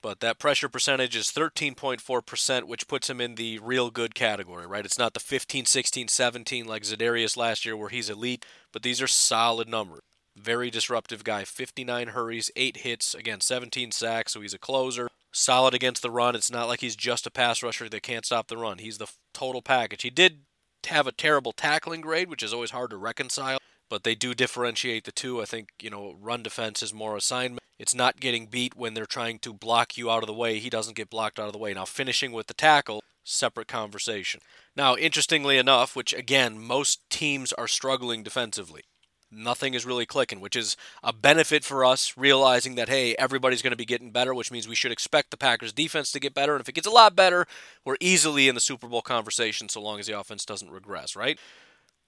[0.01, 4.85] But that pressure percentage is 13.4%, which puts him in the real good category, right?
[4.85, 9.01] It's not the 15, 16, 17 like Za'Darius last year where he's elite, but these
[9.01, 10.01] are solid numbers.
[10.35, 11.43] Very disruptive guy.
[11.43, 16.35] 59 hurries, 8 hits, again, 17 sacks, so he's a closer solid against the run.
[16.35, 18.79] It's not like he's just a pass rusher that can't stop the run.
[18.79, 20.01] He's the total package.
[20.01, 20.41] He did
[20.87, 23.59] have a terrible tackling grade, which is always hard to reconcile,
[23.91, 25.41] but they do differentiate the two.
[25.41, 27.61] I think, you know, run defense is more assignment.
[27.77, 30.59] It's not getting beat when they're trying to block you out of the way.
[30.59, 31.73] He doesn't get blocked out of the way.
[31.73, 34.39] Now, finishing with the tackle, separate conversation.
[34.77, 38.83] Now, interestingly enough, which again, most teams are struggling defensively
[39.31, 43.71] nothing is really clicking, which is a benefit for us, realizing that, hey, everybody's going
[43.71, 46.53] to be getting better, which means we should expect the Packers defense to get better.
[46.53, 47.47] And if it gets a lot better,
[47.85, 51.39] we're easily in the Super Bowl conversation so long as the offense doesn't regress, right?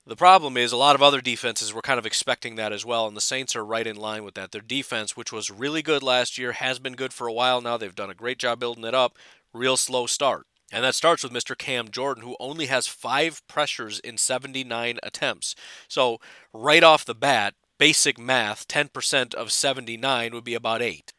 [0.06, 3.08] The problem is a lot of other defenses were kind of expecting that as well,
[3.08, 4.51] and the Saints are right in line with that.
[4.51, 7.78] Their defense, which was really good last year, has been good for a while now.
[7.78, 9.18] They've done a great job building it up.
[9.54, 10.45] Real slow start.
[10.74, 11.58] And that starts with Mr.
[11.58, 15.56] Cam Jordan, who only has five pressures in 79 attempts.
[15.88, 16.20] So,
[16.51, 21.14] right off the bat, basic math 10% of 79 would be about 8,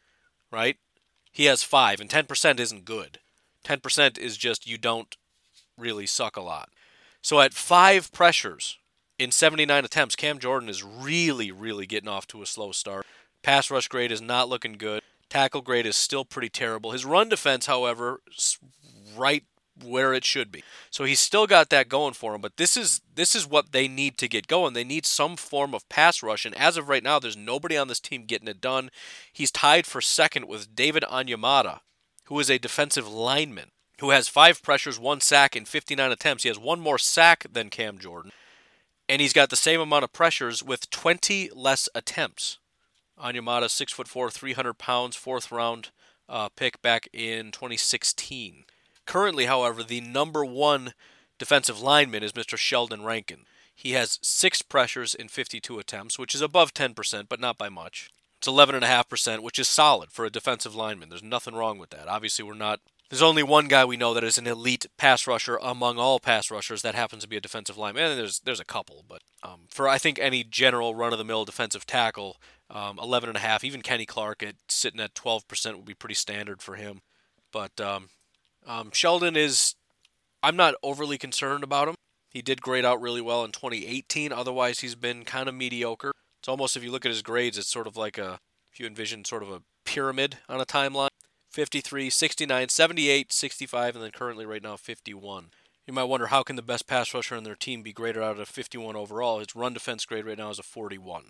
[0.52, 0.76] right?
[1.32, 3.20] He has five, and 10% isn't good.
[3.64, 5.16] 10% is just you don't
[5.78, 6.68] really suck a lot.
[7.24, 8.78] So, at five pressures
[9.18, 13.06] in 79 attempts, Cam Jordan is really, really getting off to a slow start.
[13.42, 15.00] Pass rush grade is not looking good.
[15.30, 16.90] Tackle grade is still pretty terrible.
[16.90, 18.20] His run defense, however,
[19.16, 19.42] right
[19.82, 20.64] where it should be.
[20.90, 23.88] So he's still got that going for him, but this is this is what they
[23.88, 24.74] need to get going.
[24.74, 27.88] They need some form of pass rush, and as of right now, there's nobody on
[27.88, 28.90] this team getting it done.
[29.32, 31.80] He's tied for second with David Onyemata,
[32.24, 33.70] who is a defensive lineman
[34.00, 36.42] who has five pressures, one sack, in 59 attempts.
[36.42, 38.32] He has one more sack than Cam Jordan,
[39.08, 42.58] and he's got the same amount of pressures with 20 less attempts.
[43.18, 45.90] Onyemata, six foot four, 300 pounds, fourth round
[46.28, 48.64] uh, pick back in 2016.
[49.06, 50.94] Currently, however, the number one
[51.38, 52.56] defensive lineman is Mr.
[52.56, 53.40] Sheldon Rankin.
[53.74, 58.10] He has six pressures in 52 attempts, which is above 10%, but not by much.
[58.38, 61.08] It's 11.5%, which is solid for a defensive lineman.
[61.08, 62.08] There's nothing wrong with that.
[62.08, 62.80] Obviously, we're not.
[63.10, 66.50] There's only one guy we know that is an elite pass rusher among all pass
[66.50, 68.10] rushers that happens to be a defensive lineman.
[68.10, 72.38] And there's there's a couple, but um, for I think any general run-of-the-mill defensive tackle,
[72.70, 77.02] um, 11.5, even Kenny Clark at sitting at 12% would be pretty standard for him.
[77.52, 78.08] But um,
[78.66, 79.74] um, Sheldon is,
[80.42, 81.94] I'm not overly concerned about him.
[82.30, 84.32] He did grade out really well in 2018.
[84.32, 86.12] Otherwise, he's been kind of mediocre.
[86.40, 88.40] It's almost, if you look at his grades, it's sort of like a,
[88.72, 91.08] if you envision sort of a pyramid on a timeline
[91.54, 95.50] 53, 69, 78, 65, and then currently right now 51.
[95.86, 98.40] You might wonder how can the best pass rusher on their team be graded out
[98.40, 99.38] of 51 overall?
[99.38, 101.26] His run defense grade right now is a 41.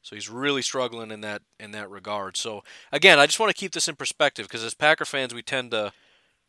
[0.00, 2.38] So he's really struggling in that in that regard.
[2.38, 5.42] So again, I just want to keep this in perspective because as Packer fans, we
[5.42, 5.92] tend to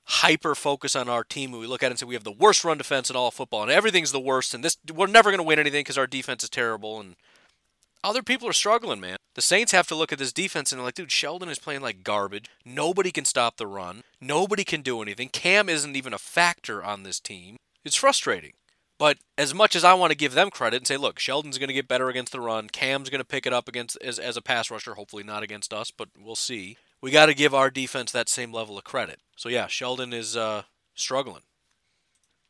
[0.06, 2.32] hyper focus on our team and we look at it and say we have the
[2.32, 5.38] worst run defense in all football and everything's the worst and this we're never going
[5.38, 7.18] to win anything because our defense is terrible and
[8.08, 9.18] other people are struggling man.
[9.36, 11.82] The saints have to look at this defense and they're like dude sheldon is playing
[11.82, 12.50] like garbage.
[12.66, 14.04] Nobody can stop the run.
[14.22, 15.30] Nobody can do anything.
[15.30, 17.58] Cam isn't even a factor on this team.
[17.84, 18.54] It's frustrating.
[18.98, 21.68] But as much as I want to give them credit and say, look, Sheldon's going
[21.68, 24.38] to get better against the run, Cam's going to pick it up against as, as
[24.38, 26.78] a pass rusher, hopefully not against us, but we'll see.
[27.00, 29.20] We got to give our defense that same level of credit.
[29.36, 30.64] So yeah, Sheldon is uh,
[30.96, 31.44] struggling.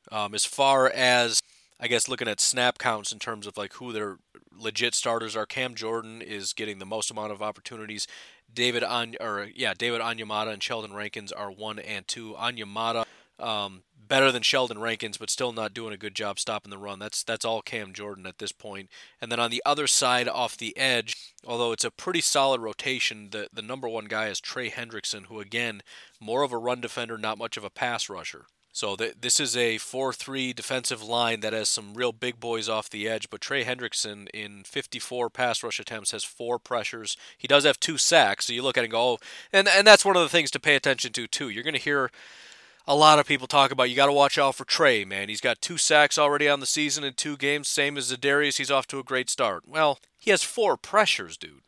[0.09, 1.41] Um, as far as
[1.79, 4.17] I guess looking at snap counts in terms of like who their
[4.57, 8.07] legit starters are, Cam Jordan is getting the most amount of opportunities.
[8.51, 12.33] David on or yeah, David Onyemata and Sheldon Rankins are one and two.
[12.33, 13.05] Onyemata
[13.39, 16.99] um, better than Sheldon Rankins, but still not doing a good job stopping the run.
[16.99, 18.89] That's that's all Cam Jordan at this point.
[19.21, 23.29] And then on the other side, off the edge, although it's a pretty solid rotation,
[23.31, 25.81] the the number one guy is Trey Hendrickson, who again
[26.19, 28.45] more of a run defender, not much of a pass rusher.
[28.77, 32.91] So th- this is a 4-3 defensive line that has some real big boys off
[32.91, 33.27] the edge.
[33.31, 37.17] But Trey Hendrickson in 54 pass rush attempts has four pressures.
[37.39, 38.45] He does have two sacks.
[38.45, 39.17] So you look at it and go, oh,
[39.51, 41.49] and and that's one of the things to pay attention to too.
[41.49, 42.11] You're going to hear
[42.85, 45.27] a lot of people talk about you got to watch out for Trey, man.
[45.27, 48.57] He's got two sacks already on the season in two games, same as Za'Darius.
[48.57, 49.63] He's off to a great start.
[49.65, 51.61] Well, he has four pressures, dude.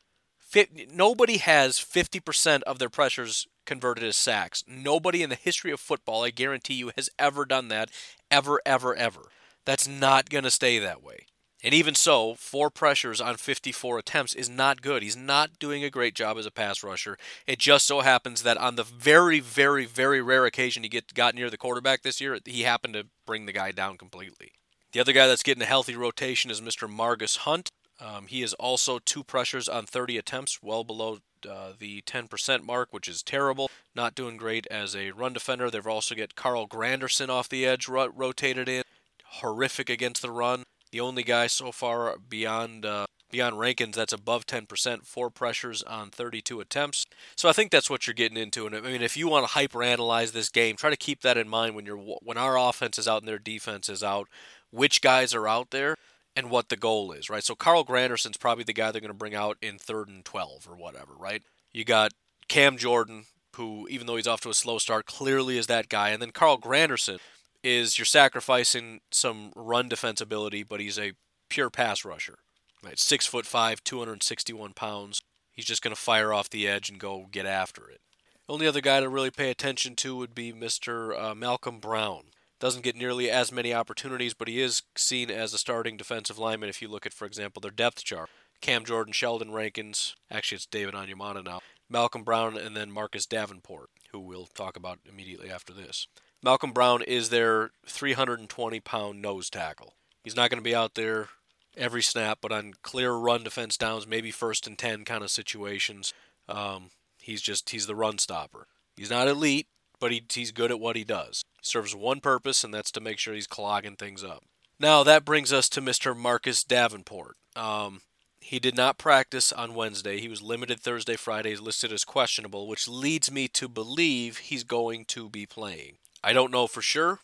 [0.94, 4.64] Nobody has 50% of their pressures converted as sacks.
[4.68, 7.92] Nobody in the history of football, I guarantee you, has ever done that.
[8.32, 9.22] Ever, ever, ever.
[9.64, 11.28] That's not going to stay that way.
[11.64, 15.04] And even so, four pressures on 54 attempts is not good.
[15.04, 17.16] He's not doing a great job as a pass rusher.
[17.46, 21.36] It just so happens that on the very, very, very rare occasion he get got
[21.36, 24.54] near the quarterback this year, he happened to bring the guy down completely.
[24.94, 26.90] The other guy that's getting a healthy rotation is Mr.
[26.90, 27.70] Margus Hunt.
[28.02, 32.90] Um, he is also two pressures on 30 attempts, well below uh, the 10% mark,
[32.92, 33.70] which is terrible.
[33.96, 35.70] Not doing great as a run defender.
[35.70, 38.84] They've also got Carl Granderson off the edge, ro- rotated in.
[39.26, 40.64] Horrific against the run.
[40.92, 46.10] The only guy so far beyond uh, beyond Rankins that's above 10%, four pressures on
[46.10, 47.06] 32 attempts.
[47.36, 48.66] So I think that's what you're getting into.
[48.66, 51.38] And I mean, if you want to hyper analyze this game, try to keep that
[51.38, 54.28] in mind when you're when our offense is out and their defense is out.
[54.72, 55.96] Which guys are out there?
[56.40, 57.44] And what the goal is, right?
[57.44, 60.68] So Carl Granderson's probably the guy they're going to bring out in third and 12
[60.70, 61.44] or whatever, right?
[61.74, 62.14] You got
[62.48, 63.26] Cam Jordan,
[63.56, 66.10] who, even though he's off to a slow start, clearly is that guy.
[66.10, 67.20] And then Carl Granderson
[67.62, 71.12] is you're sacrificing some run defensibility, but he's a
[71.50, 72.40] pure pass rusher,
[72.84, 72.98] right?
[72.98, 75.22] Six foot five, 261 pounds.
[75.52, 78.00] He's just going to fire off the edge and go get after it.
[78.48, 81.22] Only other guy to really pay attention to would be Mr.
[81.22, 82.24] Uh, Malcolm Brown.
[82.60, 86.70] Doesn't get nearly as many opportunities, but he is seen as a starting defensive lineman
[86.70, 88.30] if you look at, for example, their depth chart.
[88.62, 93.90] Cam Jordan, Sheldon Rankins, actually it's David Onyemata now, Malcolm Brown, and then Marcus Davenport,
[94.12, 96.08] who we'll talk about immediately after this.
[96.44, 99.94] Malcolm Brown is their 320 pound nose tackle.
[100.24, 101.30] He's not going to be out there
[101.78, 106.14] every snap, but on clear run defense downs, maybe first and 10 kind of situations,
[106.50, 106.92] um,
[107.22, 108.68] he's just, he's the run stopper.
[108.98, 109.68] He's not elite,
[110.00, 111.44] but he, he's good at what he does.
[111.62, 114.44] Serves one purpose, and that's to make sure he's clogging things up.
[114.80, 116.16] Now, that brings us to Mr.
[116.16, 117.36] Marcus Davenport.
[117.56, 118.02] Um,
[118.40, 120.20] he did not practice on Wednesday.
[120.20, 125.06] He was limited Thursday, Friday, listed as questionable, which leads me to believe he's going
[125.06, 125.98] to be playing.
[126.24, 127.20] I don't know for sure,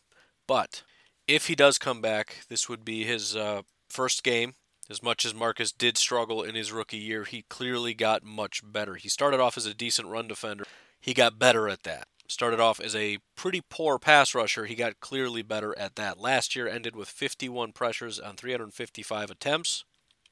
[0.47, 0.83] but
[1.27, 4.55] if he does come back, this would be his uh, first game.
[4.89, 8.95] As much as Marcus did struggle in his rookie year, he clearly got much better.
[8.95, 10.65] He started off as a decent run defender.
[11.01, 14.65] He got better at that started off as a pretty poor pass rusher.
[14.65, 16.19] He got clearly better at that.
[16.19, 19.83] Last year ended with 51 pressures on 355 attempts,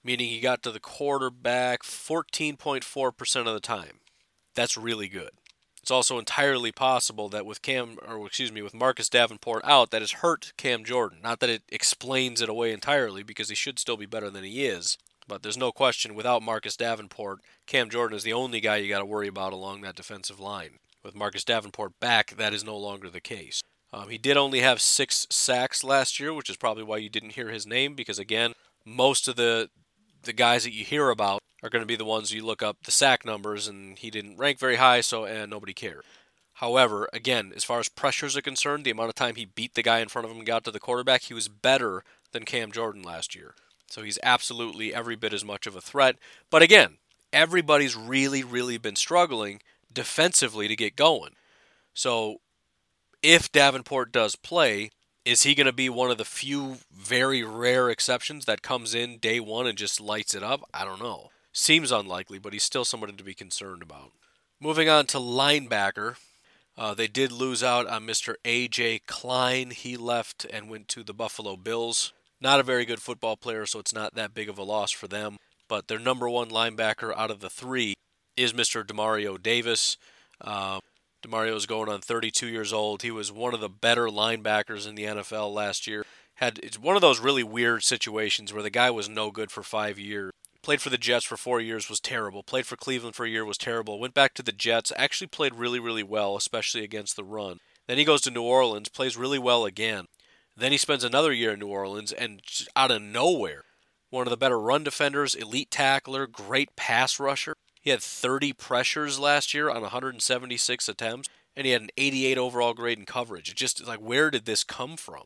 [0.03, 3.99] meaning he got to the quarterback 14.4% of the time.
[4.55, 5.31] That's really good.
[5.81, 10.01] It's also entirely possible that with Cam, or excuse me, with Marcus Davenport out, that
[10.01, 11.19] has hurt Cam Jordan.
[11.21, 14.65] Not that it explains it away entirely, because he should still be better than he
[14.65, 14.97] is.
[15.27, 18.99] But there's no question, without Marcus Davenport, Cam Jordan is the only guy you got
[18.99, 20.79] to worry about along that defensive line.
[21.03, 23.61] With Marcus Davenport back, that is no longer the case.
[23.91, 27.33] Um, he did only have six sacks last year, which is probably why you didn't
[27.33, 28.53] hear his name, because again,
[28.85, 29.69] most of the
[30.23, 32.77] the guys that you hear about are going to be the ones you look up
[32.85, 36.03] the sack numbers, and he didn't rank very high, so and nobody cared.
[36.53, 39.83] However, again, as far as pressures are concerned, the amount of time he beat the
[39.83, 42.71] guy in front of him and got to the quarterback, he was better than Cam
[42.71, 43.55] Jordan last year.
[43.87, 46.15] So he's absolutely every bit as much of a threat.
[46.49, 46.97] But again,
[47.31, 49.61] everybody's really, really been struggling
[49.93, 51.31] defensively to get going.
[51.93, 52.37] So
[53.21, 54.91] if Davenport does play,
[55.25, 59.17] is he going to be one of the few very rare exceptions that comes in
[59.17, 60.61] day one and just lights it up?
[60.73, 61.29] I don't know.
[61.53, 64.11] Seems unlikely, but he's still someone to be concerned about.
[64.59, 66.15] Moving on to linebacker,
[66.77, 68.35] uh, they did lose out on Mr.
[68.43, 69.01] A.J.
[69.07, 69.69] Klein.
[69.69, 72.11] He left and went to the Buffalo Bills.
[72.41, 75.07] Not a very good football player, so it's not that big of a loss for
[75.07, 75.37] them.
[75.69, 77.93] But their number one linebacker out of the three
[78.35, 78.83] is Mr.
[78.83, 79.97] Demario Davis.
[80.41, 80.79] Uh,
[81.23, 83.01] Demario is going on 32 years old.
[83.01, 86.05] He was one of the better linebackers in the NFL last year.
[86.35, 89.63] Had it's one of those really weird situations where the guy was no good for
[89.63, 90.31] five years.
[90.61, 92.41] Played for the Jets for four years, was terrible.
[92.41, 93.99] Played for Cleveland for a year, was terrible.
[93.99, 97.59] Went back to the Jets, actually played really, really well, especially against the run.
[97.87, 100.05] Then he goes to New Orleans, plays really well again.
[100.55, 102.41] Then he spends another year in New Orleans, and
[102.75, 103.63] out of nowhere,
[104.09, 107.55] one of the better run defenders, elite tackler, great pass rusher.
[107.83, 112.73] He had 30 pressures last year on 176 attempts, and he had an 88 overall
[112.73, 113.49] grade in coverage.
[113.49, 115.23] It just like, where did this come from?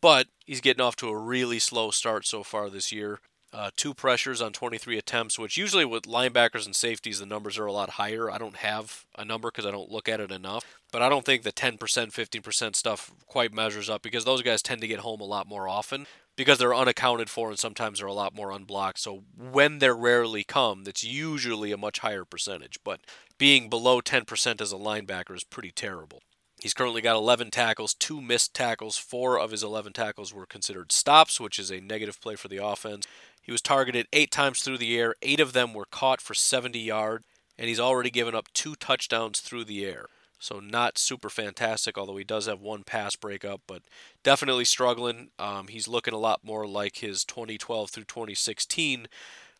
[0.00, 3.20] But he's getting off to a really slow start so far this year.
[3.52, 7.66] uh, two pressures on 23 attempts, which usually with linebackers and safeties, the numbers are
[7.66, 8.30] a lot higher.
[8.30, 10.64] I don't have a number because I don't look at it enough.
[10.92, 14.80] But I don't think the 10%, 15% stuff quite measures up because those guys tend
[14.82, 16.06] to get home a lot more often
[16.38, 19.00] because they're unaccounted for and sometimes they're a lot more unblocked.
[19.00, 22.78] So when they're rarely come, that's usually a much higher percentage.
[22.84, 23.00] But
[23.38, 26.22] being below 10% as a linebacker is pretty terrible.
[26.60, 28.96] He's currently got 11 tackles, two missed tackles.
[28.96, 32.64] Four of his 11 tackles were considered stops, which is a negative play for the
[32.64, 33.04] offense.
[33.42, 35.16] He was targeted eight times through the air.
[35.22, 37.24] Eight of them were caught for 70 yards,
[37.58, 40.06] and he's already given up two touchdowns through the air.
[40.38, 43.82] So not super fantastic, although he does have one pass breakup, but
[44.22, 45.30] definitely struggling.
[45.38, 49.08] Um, he's looking a lot more like his 2012 through 2016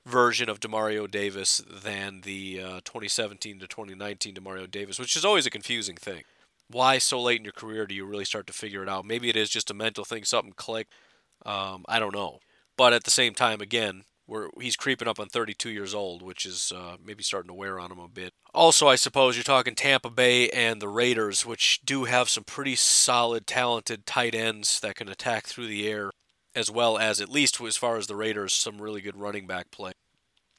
[0.07, 5.47] version of Demario Davis than the uh, 2017 to 2019 Demario Davis, which is always
[5.47, 6.23] a confusing thing
[6.71, 9.07] why so late in your career do you really start to figure it out?
[9.07, 10.93] Maybe it is just a mental thing, something clicked.
[11.45, 12.41] Um, I don't know.
[12.77, 16.45] But at the same time, again, we're, he's creeping up on 32 years old, which
[16.45, 18.35] is uh, maybe starting to wear on him a bit.
[18.55, 22.77] Also, I suppose you're talking Tampa Bay and the Raiders, which do have some pretty
[22.77, 26.11] solid, talented tight ends that can attack through the air,
[26.55, 29.71] as well as, at least as far as the Raiders, some really good running back
[29.71, 29.93] play.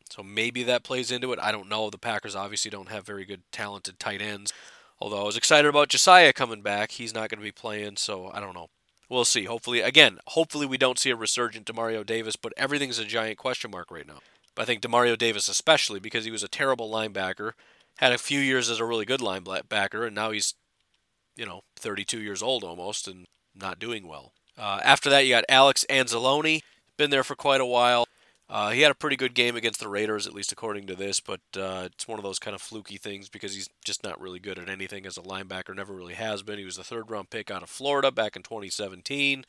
[0.09, 1.39] So maybe that plays into it.
[1.39, 1.91] I don't know.
[1.91, 4.51] The Packers obviously don't have very good, talented tight ends.
[4.99, 8.31] Although I was excited about Josiah coming back, he's not going to be playing, so
[8.33, 8.67] I don't know.
[9.09, 9.45] We'll see.
[9.45, 13.71] Hopefully, again, hopefully we don't see a resurgent Demario Davis, but everything's a giant question
[13.71, 14.19] mark right now.
[14.53, 17.53] But I think Demario Davis especially because he was a terrible linebacker,
[17.97, 20.53] had a few years as a really good linebacker, and now he's,
[21.35, 24.31] you know, 32 years old almost and not doing well.
[24.57, 26.61] Uh, after that, you got Alex Anzalone,
[26.97, 28.05] been there for quite a while.
[28.49, 31.19] Uh, he had a pretty good game against the Raiders, at least according to this,
[31.19, 34.39] but uh, it's one of those kind of fluky things because he's just not really
[34.39, 36.57] good at anything as a linebacker, never really has been.
[36.57, 39.45] He was the third round pick out of Florida back in 2017.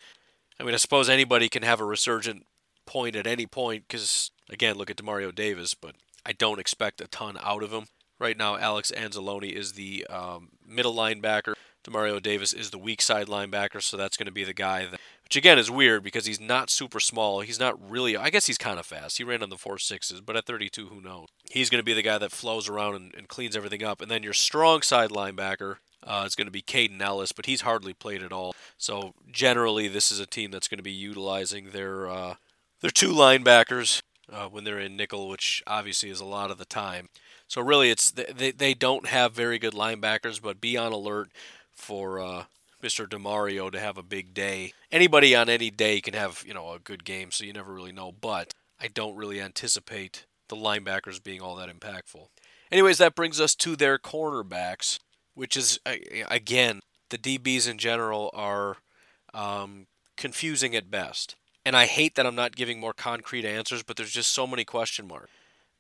[0.59, 2.45] I mean, I suppose anybody can have a resurgent
[2.85, 5.95] point at any point because, again, look at Demario Davis, but
[6.27, 7.87] I don't expect a ton out of him.
[8.19, 11.55] Right now, Alex Anzalone is the um, middle linebacker.
[11.85, 15.01] Demario Davis is the weak side linebacker, so that's going to be the guy that
[15.31, 17.41] which again is weird because he's not super small.
[17.43, 18.17] He's not really.
[18.17, 19.17] I guess he's kind of fast.
[19.17, 21.29] He ran on the four sixes, but at 32, who knows?
[21.49, 24.01] He's going to be the guy that flows around and, and, cleans everything up.
[24.01, 27.61] And then your strong side linebacker uh, is going to be Kaden Elliss, but he's
[27.61, 28.57] hardly played at all.
[28.77, 32.35] So generally, this is a team that's going to be utilizing their uh,
[32.81, 34.03] their two linebackers
[34.33, 37.09] uh, when they're in nickel, which obviously is a lot of the time.
[37.47, 41.31] So really, it's they they don't have very good linebackers, but be on alert
[41.71, 42.45] for uh,
[42.83, 43.07] Mr.
[43.07, 44.73] Demario to have a big day.
[44.91, 47.93] Anybody on any day can have, you know, a good game, so you never really
[47.93, 52.29] know, but I don't really anticipate the linebackers being all that impactful.
[52.71, 54.99] Anyways, that brings us to their cornerbacks,
[55.35, 55.79] which is,
[56.29, 58.77] again, the DBs in general are
[59.35, 61.37] um, confusing at best.
[61.65, 64.65] And I hate that I'm not giving more concrete answers, but there's just so many
[64.65, 65.31] question marks.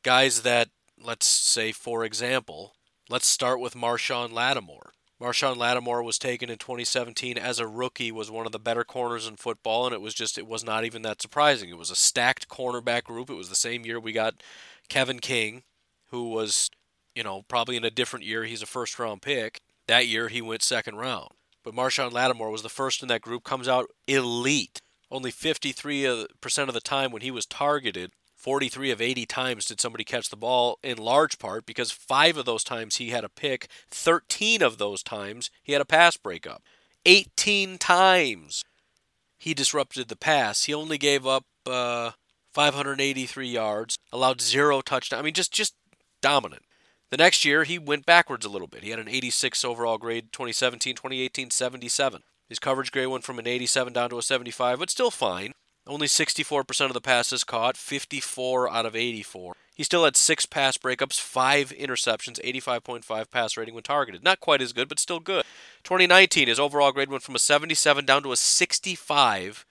[0.03, 0.69] Guys that,
[1.03, 2.75] let's say, for example,
[3.09, 4.93] let's start with Marshon Lattimore.
[5.21, 9.27] Marshon Lattimore was taken in 2017 as a rookie, was one of the better corners
[9.27, 11.69] in football, and it was just it was not even that surprising.
[11.69, 13.29] It was a stacked cornerback group.
[13.29, 14.43] It was the same year we got
[14.89, 15.63] Kevin King,
[16.07, 16.71] who was,
[17.15, 18.45] you know, probably in a different year.
[18.45, 19.61] He's a first round pick.
[19.87, 21.33] That year he went second round.
[21.63, 24.81] But Marshon Lattimore was the first in that group, comes out elite.
[25.11, 26.27] Only 53%
[26.69, 30.37] of the time when he was targeted, 43 of 80 times did somebody catch the
[30.37, 34.79] ball, in large part because five of those times he had a pick, 13 of
[34.79, 36.63] those times he had a pass breakup.
[37.05, 38.65] 18 times
[39.37, 40.65] he disrupted the pass.
[40.65, 42.13] He only gave up uh,
[42.55, 45.21] 583 yards, allowed zero touchdowns.
[45.21, 45.75] I mean, just just
[46.23, 46.63] dominant.
[47.11, 48.85] The next year, he went backwards a little bit.
[48.85, 52.23] He had an 86 overall grade, 2017, 2018, 77.
[52.49, 55.53] His coverage grade went from an 87 down to a 75, but still fine.
[55.91, 59.57] Only 64% of the passes caught, 54 out of 84.
[59.75, 64.23] He still had six pass breakups, five interceptions, 85.5 pass rating when targeted.
[64.23, 65.45] Not quite as good, but still good.
[65.83, 69.67] 2019, his overall grade went from a 77 down to a 65.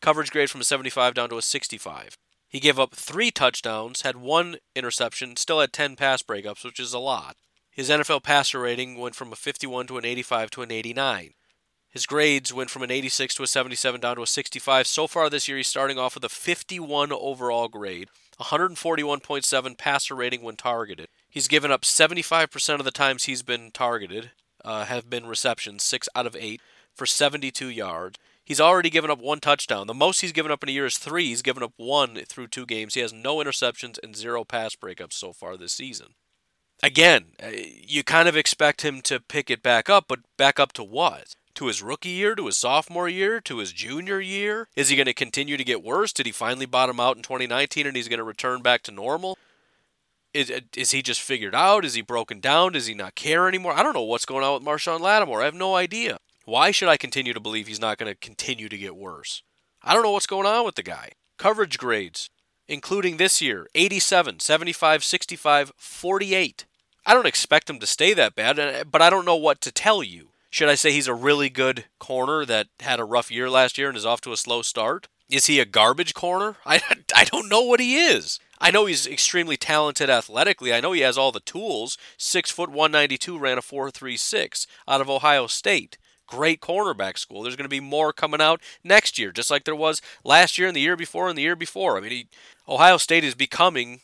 [0.00, 2.18] Coverage grade from a 75 down to a 65.
[2.48, 6.92] He gave up three touchdowns, had one interception, still had 10 pass breakups, which is
[6.92, 7.36] a lot.
[7.70, 11.34] His NFL passer rating went from a 51 to an 85 to an 89.
[11.92, 14.86] His grades went from an 86 to a 77 down to a 65.
[14.86, 18.08] So far this year, he's starting off with a 51 overall grade,
[18.40, 21.08] 141.7 passer rating when targeted.
[21.28, 24.30] He's given up 75% of the times he's been targeted,
[24.64, 26.62] uh, have been receptions, 6 out of 8,
[26.94, 28.18] for 72 yards.
[28.42, 29.86] He's already given up one touchdown.
[29.86, 31.26] The most he's given up in a year is three.
[31.26, 32.94] He's given up one through two games.
[32.94, 36.14] He has no interceptions and zero pass breakups so far this season.
[36.82, 40.72] Again, uh, you kind of expect him to pick it back up, but back up
[40.72, 41.36] to what?
[41.54, 44.68] To his rookie year, to his sophomore year, to his junior year?
[44.76, 46.12] Is he going to continue to get worse?
[46.12, 49.38] Did he finally bottom out in 2019 and he's going to return back to normal?
[50.34, 51.84] Is, is he just figured out?
[51.84, 52.72] Is he broken down?
[52.72, 53.74] Does he not care anymore?
[53.74, 55.42] I don't know what's going on with Marshon Lattimore.
[55.42, 56.18] I have no idea.
[56.44, 59.42] Why should I continue to believe he's not going to continue to get worse?
[59.82, 61.10] I don't know what's going on with the guy.
[61.38, 62.30] Coverage grades,
[62.66, 66.66] including this year 87, 75, 65, 48.
[67.04, 70.02] I don't expect him to stay that bad, but I don't know what to tell
[70.02, 70.31] you.
[70.52, 73.88] Should I say he's a really good corner that had a rough year last year
[73.88, 75.08] and is off to a slow start?
[75.30, 76.56] Is he a garbage corner?
[76.66, 76.82] I,
[77.16, 78.38] I don't know what he is.
[78.60, 80.74] I know he's extremely talented athletically.
[80.74, 81.96] I know he has all the tools.
[82.18, 85.96] Six foot one ninety two ran a four three six out of Ohio State.
[86.26, 87.42] Great cornerback school.
[87.42, 90.68] There's going to be more coming out next year, just like there was last year
[90.68, 91.96] and the year before and the year before.
[91.96, 92.28] I mean, he,
[92.68, 94.02] Ohio State is becoming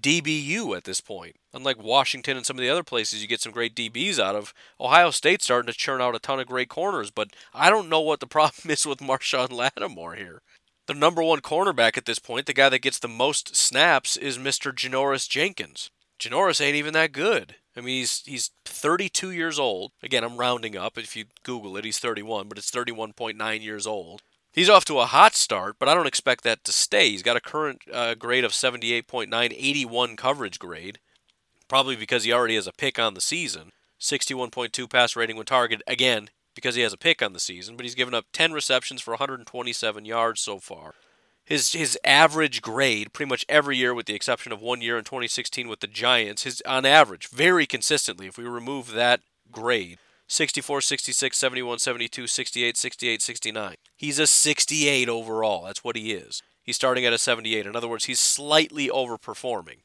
[0.00, 1.36] DBU at this point.
[1.52, 4.54] Unlike Washington and some of the other places you get some great DBs out of,
[4.80, 8.00] Ohio State's starting to churn out a ton of great corners, but I don't know
[8.00, 10.42] what the problem is with Marshon Lattimore here.
[10.86, 14.38] The number one cornerback at this point, the guy that gets the most snaps, is
[14.38, 14.72] Mr.
[14.72, 15.90] Janoris Jenkins.
[16.18, 17.56] Janoris ain't even that good.
[17.76, 19.92] I mean, he's he's 32 years old.
[20.02, 20.98] Again, I'm rounding up.
[20.98, 24.22] If you Google it, he's 31, but it's 31.9 years old.
[24.52, 27.10] He's off to a hot start, but I don't expect that to stay.
[27.10, 30.98] He's got a current uh, grade of 78.9, 81 coverage grade,
[31.68, 33.70] probably because he already has a pick on the season.
[34.00, 37.84] 61.2 pass rating when targeted, again, because he has a pick on the season, but
[37.84, 40.94] he's given up 10 receptions for 127 yards so far.
[41.44, 45.04] His his average grade pretty much every year with the exception of one year in
[45.04, 49.20] 2016 with the Giants, his on average very consistently if we remove that
[49.50, 49.98] grade,
[50.30, 53.74] 64, 66, 71, 72, 68, 68, 69.
[53.96, 55.64] He's a 68 overall.
[55.64, 56.40] That's what he is.
[56.62, 57.66] He's starting at a 78.
[57.66, 59.78] In other words, he's slightly overperforming.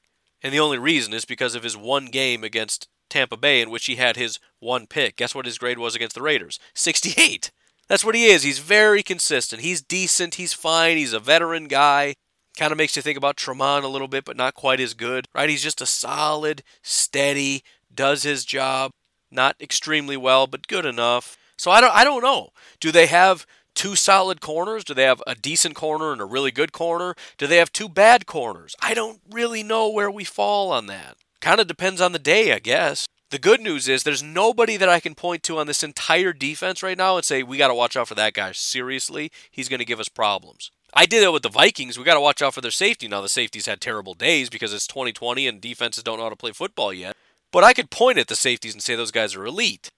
[0.44, 3.88] And the only reason is because of his one game against Tampa Bay in which
[3.88, 5.16] he had his one pick.
[5.16, 6.60] Guess what his grade was against the Raiders?
[6.76, 7.52] 68.
[7.88, 8.44] That's what he is.
[8.44, 9.64] He's very consistent.
[9.64, 10.36] He's decent.
[10.36, 10.98] He's fine.
[10.98, 12.14] He's a veteran guy.
[12.56, 15.28] Kind of makes you think about Tramon a little bit, but not quite as good,
[15.34, 15.50] right?
[15.50, 18.92] He's just a solid, steady, does his job,
[19.36, 21.38] not extremely well, but good enough.
[21.58, 22.50] So I don't I don't know.
[22.80, 24.84] Do they have two solid corners?
[24.84, 27.16] Do they have a decent corner and a really good corner?
[27.38, 28.76] Do they have two bad corners?
[28.82, 31.18] I don't really know where we fall on that.
[31.42, 33.06] Kind of depends on the day, I guess.
[33.32, 36.82] The good news is there's nobody that I can point to on this entire defense
[36.82, 38.52] right now and say we got to watch out for that guy.
[38.54, 40.72] Seriously, he's going to give us problems.
[40.94, 41.98] I did it with the Vikings.
[41.98, 43.08] We got to watch out for their safety.
[43.08, 46.36] Now the safeties had terrible days because it's 2020 and defenses don't know how to
[46.38, 47.18] play football yet.
[47.56, 49.90] But I could point at the safeties and say those guys are elite.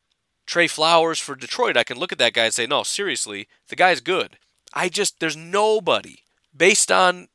[0.45, 3.75] Trey Flowers for Detroit, I can look at that guy and say, no, seriously, the
[3.75, 4.37] guy's good.
[4.75, 6.19] I just there's nobody
[6.55, 7.29] based on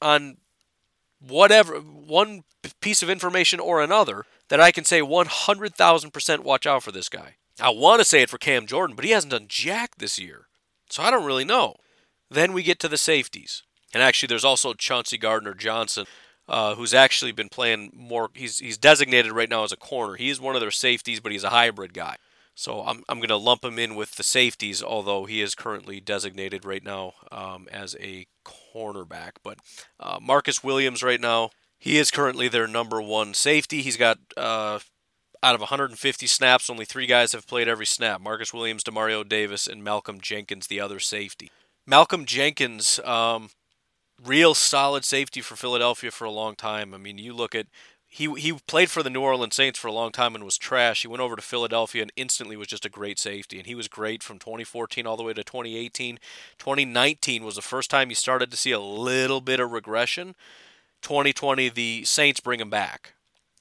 [0.00, 0.36] on
[1.18, 2.44] whatever one
[2.80, 7.34] piece of information or another that I can say 100,000% watch out for this guy.
[7.60, 10.46] I want to say it for Cam Jordan, but he hasn't done jack this year.
[10.90, 11.74] So I don't really know.
[12.30, 13.64] Then we get to the safeties.
[13.92, 16.06] And actually, there's also Chauncey Gardner Johnson,
[16.48, 18.30] uh, who's actually been playing more.
[18.34, 20.14] He's he's designated right now as a corner.
[20.14, 22.16] He is one of their safeties, but he's a hybrid guy.
[22.54, 26.00] So I'm I'm going to lump him in with the safeties, although he is currently
[26.00, 29.32] designated right now um, as a cornerback.
[29.44, 29.58] But
[30.00, 33.82] uh, Marcus Williams right now, he is currently their number one safety.
[33.82, 34.78] He's got uh,
[35.42, 39.66] out of 150 snaps, only three guys have played every snap: Marcus Williams, Demario Davis,
[39.66, 41.50] and Malcolm Jenkins, the other safety.
[41.86, 43.50] Malcolm Jenkins, um,
[44.24, 46.94] real solid safety for Philadelphia for a long time.
[46.94, 47.66] I mean, you look at
[48.08, 51.02] he he played for the New Orleans Saints for a long time and was trash.
[51.02, 53.58] He went over to Philadelphia and instantly was just a great safety.
[53.58, 56.18] And he was great from 2014 all the way to 2018.
[56.58, 60.34] 2019 was the first time you started to see a little bit of regression.
[61.02, 63.12] 2020, the Saints bring him back.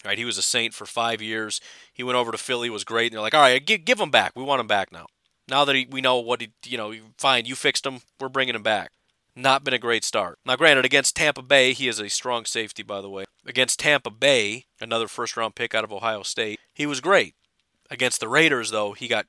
[0.05, 1.59] Right, he was a Saint for five years.
[1.91, 4.11] He went over to Philly, was great, and they're like, "All right, give, give him
[4.11, 4.33] back.
[4.35, 5.07] We want him back now.
[5.49, 8.01] Now that he, we know what he, you know, fine, you fixed him.
[8.19, 8.91] We're bringing him back."
[9.35, 10.39] Not been a great start.
[10.45, 13.25] Now, granted, against Tampa Bay, he is a strong safety, by the way.
[13.45, 17.35] Against Tampa Bay, another first round pick out of Ohio State, he was great.
[17.91, 19.27] Against the Raiders, though, he got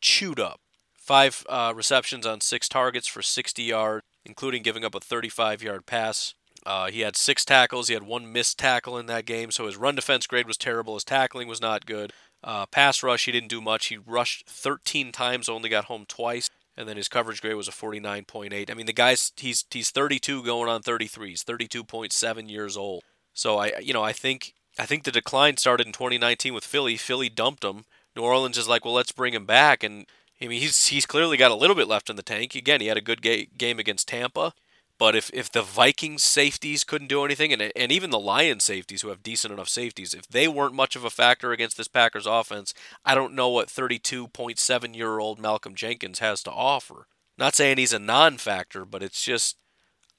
[0.00, 0.60] chewed up.
[0.94, 5.84] Five uh, receptions on six targets for 60 yards, including giving up a 35 yard
[5.84, 6.34] pass.
[6.64, 7.88] Uh, he had six tackles.
[7.88, 10.94] He had one missed tackle in that game, so his run defense grade was terrible.
[10.94, 12.12] His tackling was not good.
[12.42, 13.86] Uh, pass rush, he didn't do much.
[13.86, 17.72] He rushed 13 times, only got home twice and then his coverage grade was a
[17.72, 18.70] 49.8.
[18.70, 21.30] I mean, the guy's he's he's 32 going on 33.
[21.30, 23.02] He's 32.7 years old.
[23.32, 26.96] So I you know, I think I think the decline started in 2019 with Philly.
[26.96, 27.84] Philly dumped him.
[28.16, 30.06] New Orleans is like, "Well, let's bring him back." And
[30.40, 32.54] I mean, he's he's clearly got a little bit left in the tank.
[32.54, 34.52] Again, he had a good ga- game against Tampa,
[34.98, 39.02] But if, if the Vikings safeties couldn't do anything, and, and even the Lions safeties
[39.02, 42.26] who have decent enough safeties, if they weren't much of a factor against this Packers
[42.26, 42.74] offense,
[43.04, 47.08] I don't know what 32.7 year old Malcolm Jenkins has to offer.
[47.36, 49.56] Not saying he's a non factor, but it's just,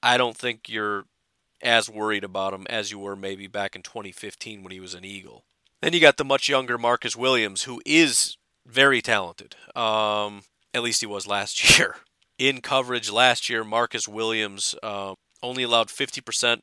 [0.04, 1.06] I don't think you're
[1.62, 5.06] as worried about him as you were maybe back in 2015 when he was an
[5.06, 5.46] Eagle.
[5.82, 9.56] Then you got the much younger Marcus Williams, who is very talented.
[9.74, 11.96] Um, at least he was last year
[12.38, 16.62] in coverage last year, Marcus Williams uh, only allowed 50%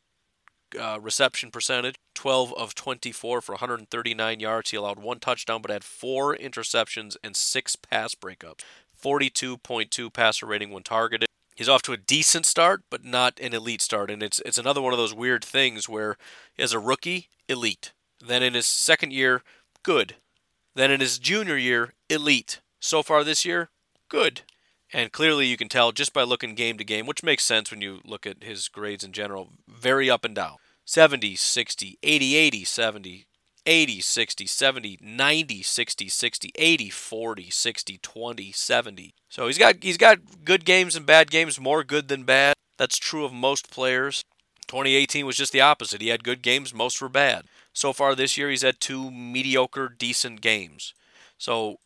[0.79, 4.70] uh, reception percentage, 12 of 24 for 139 yards.
[4.70, 8.61] He allowed one touchdown, but had four interceptions and six pass breakups.
[9.03, 11.27] 42.2 passer rating when targeted.
[11.57, 14.11] He's off to a decent start, but not an elite start.
[14.11, 16.16] And it's it's another one of those weird things where,
[16.59, 17.93] as a rookie, elite.
[18.25, 19.43] Then in his second year,
[19.83, 20.16] good.
[20.75, 22.61] Then in his junior year, elite.
[22.81, 23.68] So far this year,
[24.09, 24.43] good.
[24.93, 27.80] And clearly, you can tell just by looking game to game, which makes sense when
[27.80, 32.64] you look at his grades in general, very up and down 70, 60, 80, 80,
[32.64, 33.26] 70,
[33.64, 39.14] 80, 60, 70, 90, 60, 60, 80, 40, 60, 20, 70.
[39.28, 42.55] So he's got he's got good games and bad games, more good than bad.
[42.76, 44.24] That's true of most players.
[44.68, 46.01] 2018 was just the opposite.
[46.01, 47.45] He had good games, most were bad.
[47.72, 50.95] So far this year he's had two mediocre decent games.
[51.38, 51.78] So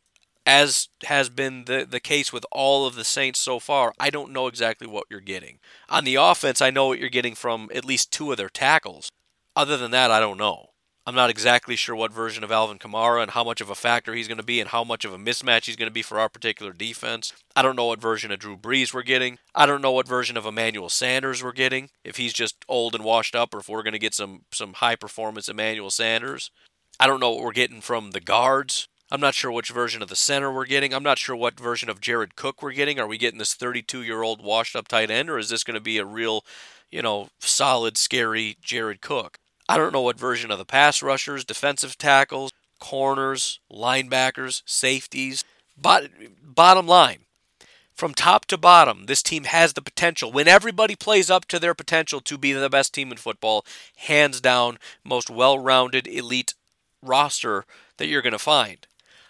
[0.47, 4.33] as has been the, the case with all of the Saints so far, I don't
[4.33, 5.59] know exactly what you're getting.
[5.91, 9.11] On the offense, I know what you're getting from at least two of their tackles.
[9.57, 10.71] Other than that, I don't know.
[11.09, 14.13] I'm not exactly sure what version of Alvin Kamara and how much of a factor
[14.13, 16.19] he's going to be and how much of a mismatch he's going to be for
[16.19, 17.33] our particular defense.
[17.55, 19.39] I don't know what version of Drew Brees we're getting.
[19.55, 21.91] I don't know what version of Emmanuel Sanders we're getting.
[22.03, 24.75] If he's just old and washed up or if we're going to get some some
[24.75, 26.51] high performance Emmanuel Sanders.
[26.99, 28.89] I don't know what we're getting from the guards.
[29.11, 30.93] I'm not sure which version of the center we're getting.
[30.93, 32.99] I'm not sure what version of Jared Cook we're getting.
[32.99, 35.77] Are we getting this 32 year old washed up tight end, or is this going
[35.77, 36.45] to be a real,
[36.91, 39.39] you know, solid, scary Jared Cook?
[39.69, 45.45] I don't know what version of the pass rushers, defensive tackles, corners, linebackers, safeties.
[45.81, 46.11] But
[46.43, 47.21] bottom line,
[47.95, 51.75] from top to bottom, this team has the potential, when everybody plays up to their
[51.75, 53.65] potential, to be the best team in football,
[53.97, 56.55] hands down, most well rounded, elite
[57.03, 57.65] roster
[57.99, 58.87] that you're going to find.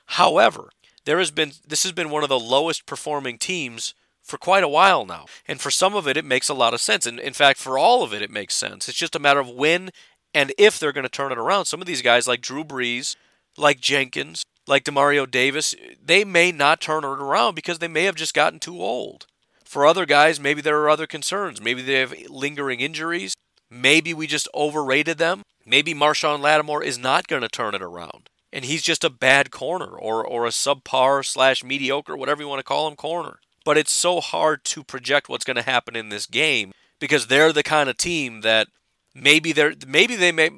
[0.06, 0.70] However,
[1.04, 4.68] there has been this has been one of the lowest performing teams for quite a
[4.68, 5.26] while now.
[5.46, 7.06] And for some of it, it makes a lot of sense.
[7.06, 8.88] And in fact, for all of it, it makes sense.
[8.88, 9.90] It's just a matter of when
[10.34, 11.66] and if they're going to turn it around.
[11.66, 13.14] Some of these guys, like Drew Brees,
[13.56, 18.16] like Jenkins, like Demario Davis, they may not turn it around because they may have
[18.16, 19.26] just gotten too old.
[19.64, 21.60] For other guys, maybe there are other concerns.
[21.60, 23.34] Maybe they have lingering injuries.
[23.70, 25.42] Maybe we just overrated them.
[25.64, 29.50] Maybe Marshon Lattimore is not going to turn it around and he's just a bad
[29.50, 33.38] corner or, or a subpar slash mediocre, whatever you want to call him, corner.
[33.66, 37.52] But it's so hard to project what's going to happen in this game because they're
[37.52, 38.68] the kind of team that
[39.14, 40.48] maybe they're maybe they may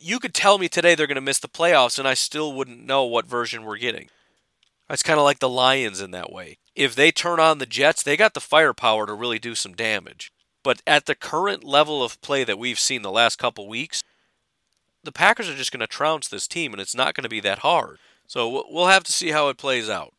[0.00, 2.86] you could tell me today they're going to miss the playoffs and I still wouldn't
[2.86, 4.08] know what version we're getting.
[4.88, 6.56] It's kind of like the Lions in that way.
[6.74, 10.32] If they turn on the Jets, they got the firepower to really do some damage.
[10.64, 14.02] But at the current level of play that we've seen the last couple weeks,
[15.04, 17.40] the Packers are just going to trounce this team, and it's not going to be
[17.40, 17.98] that hard.
[18.26, 20.14] So we'll have to see how it plays out.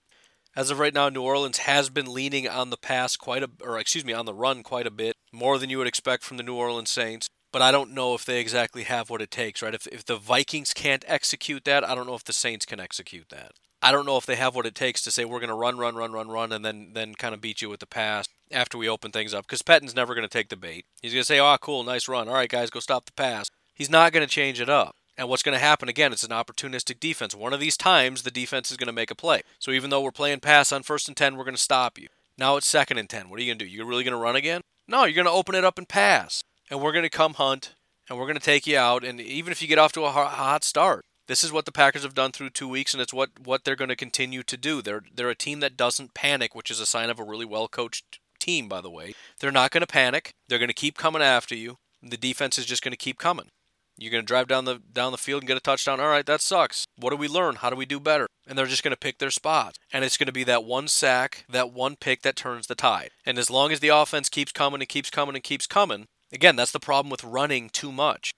[0.56, 3.80] As of right now, New Orleans has been leaning on the pass quite a, or
[3.80, 6.44] excuse me, on the run quite a bit, more than you would expect from the
[6.44, 7.28] New Orleans Saints.
[7.52, 9.74] But I don't know if they exactly have what it takes, right?
[9.74, 13.30] If, if the Vikings can't execute that, I don't know if the Saints can execute
[13.30, 13.54] that.
[13.82, 15.78] I don't know if they have what it takes to say we're going to run,
[15.78, 18.78] run, run, run, run, and then then kind of beat you with the pass after
[18.78, 19.46] we open things up.
[19.46, 20.86] Because Pettine's never going to take the bait.
[21.02, 22.30] He's going to say, "Oh, cool, nice run.
[22.30, 24.96] All right, guys, go stop the pass." He's not going to change it up.
[25.18, 26.12] And what's going to happen again?
[26.12, 27.36] It's an opportunistic defense.
[27.36, 29.42] One of these times, the defense is going to make a play.
[29.60, 32.08] So even though we're playing pass on first and 10, we're going to stop you.
[32.38, 33.30] Now it's second and 10.
[33.30, 33.72] What are you going to do?
[33.72, 34.62] You're really going to run again?
[34.88, 36.44] No, you're going to open it up and pass.
[36.70, 37.76] And we're going to come hunt,
[38.10, 39.04] and we're going to take you out.
[39.04, 42.04] And even if you get off to a hot start, this is what the Packers
[42.04, 44.82] have done through two weeks, and it's what, what they're going to continue to do.
[44.82, 47.68] They're, they're a team that doesn't panic, which is a sign of a really well
[47.68, 49.14] coached team, by the way.
[49.40, 50.34] They're not going to panic.
[50.48, 51.78] They're going to keep coming after you.
[52.02, 53.50] The defense is just going to keep coming.
[53.98, 56.00] You're going to drive down the down the field and get a touchdown.
[56.00, 56.86] All right, that sucks.
[56.98, 57.56] What do we learn?
[57.56, 58.28] How do we do better?
[58.48, 59.78] And they're just going to pick their spots.
[59.92, 63.12] And it's going to be that one sack, that one pick that turns the tide.
[63.26, 66.56] And as long as the offense keeps coming and keeps coming and keeps coming, again,
[66.56, 68.32] that's the problem with running too much.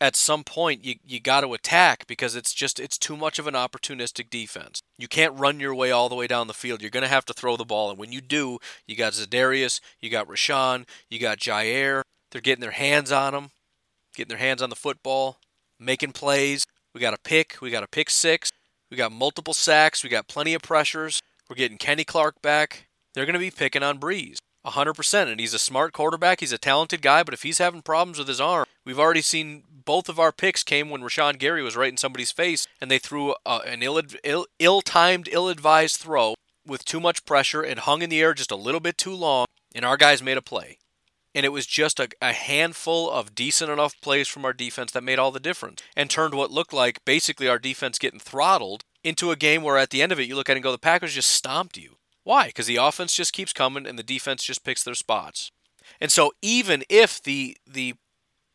[0.00, 3.46] At some point you you got to attack because it's just it's too much of
[3.46, 4.80] an opportunistic defense.
[4.98, 6.80] You can't run your way all the way down the field.
[6.80, 9.80] You're going to have to throw the ball and when you do, you got Za'Darius,
[10.00, 12.02] you got Rashan, you got Jair.
[12.30, 13.50] They're getting their hands on them
[14.14, 15.38] getting their hands on the football,
[15.78, 16.66] making plays.
[16.94, 17.56] We got a pick.
[17.60, 18.50] We got a pick six.
[18.90, 20.04] We got multiple sacks.
[20.04, 21.20] We got plenty of pressures.
[21.48, 22.86] We're getting Kenny Clark back.
[23.14, 24.36] They're going to be picking on Brees.
[24.64, 25.30] 100%.
[25.30, 26.40] And he's a smart quarterback.
[26.40, 29.64] He's a talented guy, but if he's having problems with his arm, we've already seen
[29.84, 32.98] both of our picks came when Rashan Gary was right in somebody's face and they
[32.98, 36.34] threw uh, an ill, Ill, ill-timed, ill-advised throw
[36.66, 39.46] with too much pressure and hung in the air just a little bit too long,
[39.74, 40.78] and our guys made a play.
[41.34, 45.02] And it was just a, a handful of decent enough plays from our defense that
[45.02, 49.30] made all the difference and turned what looked like basically our defense getting throttled into
[49.30, 50.78] a game where at the end of it you look at it and go, the
[50.78, 51.96] Packers just stomped you.
[52.22, 52.46] Why?
[52.46, 55.50] Because the offense just keeps coming and the defense just picks their spots.
[56.00, 57.94] And so even if the the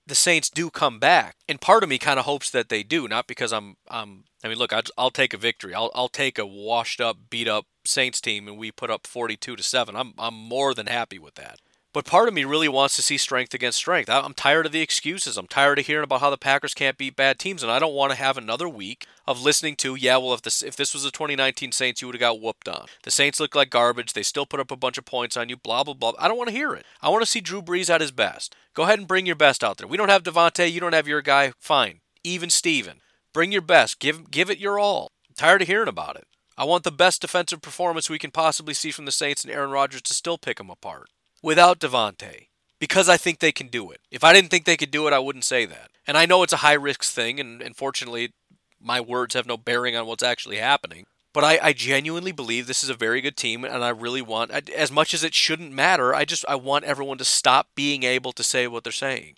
[0.07, 3.07] the Saints do come back, and part of me kind of hopes that they do,
[3.07, 5.75] not because I'm I'm I mean, look, I'll, I'll take a victory.
[5.75, 9.55] I'll I'll take a washed up, beat up Saints team, and we put up 42
[9.55, 9.95] to seven.
[9.95, 11.59] I'm I'm more than happy with that.
[11.91, 14.09] But part of me really wants to see strength against strength.
[14.11, 15.37] I'm tired of the excuses.
[15.37, 17.95] I'm tired of hearing about how the Packers can't beat bad teams, and I don't
[17.95, 21.01] want to have another week of listening to, yeah, well, if this if this was
[21.01, 22.85] the 2019 Saints, you would have got whooped on.
[23.01, 24.13] The Saints look like garbage.
[24.13, 25.57] They still put up a bunch of points on you.
[25.57, 26.13] Blah blah blah.
[26.19, 26.85] I don't want to hear it.
[27.01, 28.55] I want to see Drew Brees at his best.
[28.75, 29.87] Go ahead and bring your best out there.
[29.87, 30.71] We don't have Davante.
[30.71, 31.53] You don't have your guy.
[31.57, 32.01] Fine.
[32.23, 33.01] Even Steven.
[33.33, 33.99] Bring your best.
[33.99, 35.09] Give give it your all.
[35.27, 36.27] I'm tired of hearing about it.
[36.55, 39.71] I want the best defensive performance we can possibly see from the Saints and Aaron
[39.71, 41.07] Rodgers to still pick them apart
[41.41, 42.47] without Davante
[42.79, 44.01] because I think they can do it.
[44.09, 45.91] If I didn't think they could do it, I wouldn't say that.
[46.07, 48.33] And I know it's a high risk thing, and, and fortunately,
[48.81, 51.05] my words have no bearing on what's actually happening.
[51.33, 54.51] But I, I genuinely believe this is a very good team, and I really want,
[54.69, 58.31] as much as it shouldn't matter, I just I want everyone to stop being able
[58.31, 59.35] to say what they're saying,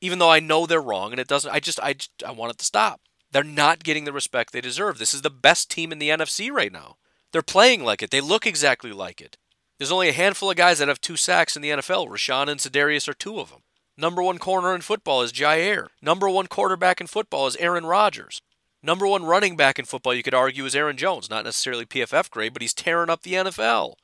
[0.00, 1.50] even though I know they're wrong, and it doesn't.
[1.50, 3.02] I just I just, I want it to stop.
[3.30, 4.98] They're not getting the respect they deserve.
[4.98, 6.96] This is the best team in the NFC right now.
[7.32, 8.10] They're playing like it.
[8.10, 9.36] They look exactly like it.
[9.78, 12.08] There's only a handful of guys that have two sacks in the NFL.
[12.08, 13.60] Rashan and Za'Darius are two of them.
[13.96, 15.88] Number one corner in football is Jair.
[16.02, 18.42] Number one quarterback in football is Aaron Rodgers.
[18.82, 21.30] Number one running back in football, you could argue, is Aaron Jones.
[21.30, 23.94] Not necessarily PFF grade, but he's tearing up the NFL.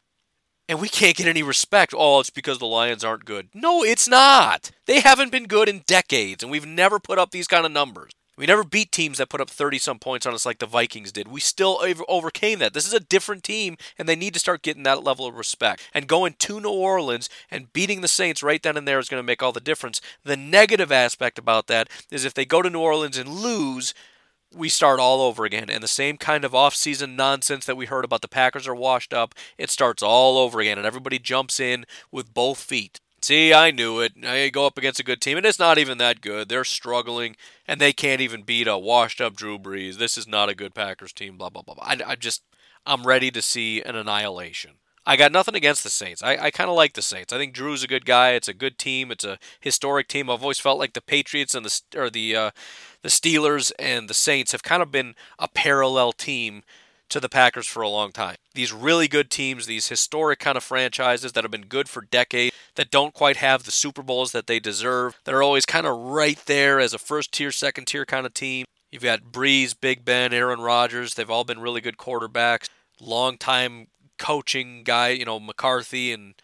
[0.69, 1.95] And we can't get any respect.
[1.97, 3.49] Oh, it's because the Lions aren't good.
[3.53, 4.71] No, it's not.
[4.87, 8.13] They haven't been good in decades, and we've never put up these kind of numbers.
[8.37, 11.13] We never beat teams that put up 30 some points on us like the Vikings
[11.13, 11.29] did.
[11.29, 12.75] We still overcame that.
[12.75, 15.89] This is a different team, and they need to start getting that level of respect.
[15.95, 19.21] And going to New Orleans and beating the Saints right then and there is going
[19.21, 20.01] to make all the difference.
[20.25, 23.95] The negative aspect about that is if they go to New Orleans and lose,
[24.55, 25.71] we start all over again.
[25.71, 29.13] And the same kind of offseason nonsense that we heard about the Packers are washed
[29.13, 33.01] up, it starts all over again, and everybody jumps in with both feet.
[33.25, 34.13] See, I knew it.
[34.23, 36.51] I go up against a good team, and it's not even that good.
[36.51, 39.97] They're struggling, and they can't even beat a washed-up Drew Brees.
[39.97, 41.39] This is not a good Packers team.
[41.39, 41.77] Blah blah blah.
[41.81, 42.43] I, I just,
[42.85, 44.73] I'm ready to see an annihilation.
[45.07, 46.23] I got nothing against the Saints.
[46.23, 47.33] I, I kind of like the Saints.
[47.33, 48.33] I think Drew's a good guy.
[48.33, 49.11] It's a good team.
[49.11, 50.29] It's a historic team.
[50.29, 52.51] I've always felt like the Patriots and the or the uh,
[53.01, 56.63] the Steelers and the Saints have kind of been a parallel team
[57.15, 58.35] to the Packers for a long time.
[58.55, 62.55] These really good teams, these historic kind of franchises that have been good for decades,
[62.75, 65.97] that don't quite have the Super Bowls that they deserve, that are always kind of
[65.97, 68.67] right there as a first tier, second tier kind of team.
[68.91, 71.15] You've got Brees, Big Ben, Aaron Rodgers.
[71.15, 72.69] They've all been really good quarterbacks.
[73.01, 73.87] Long time
[74.19, 76.35] coaching guy, you know, McCarthy and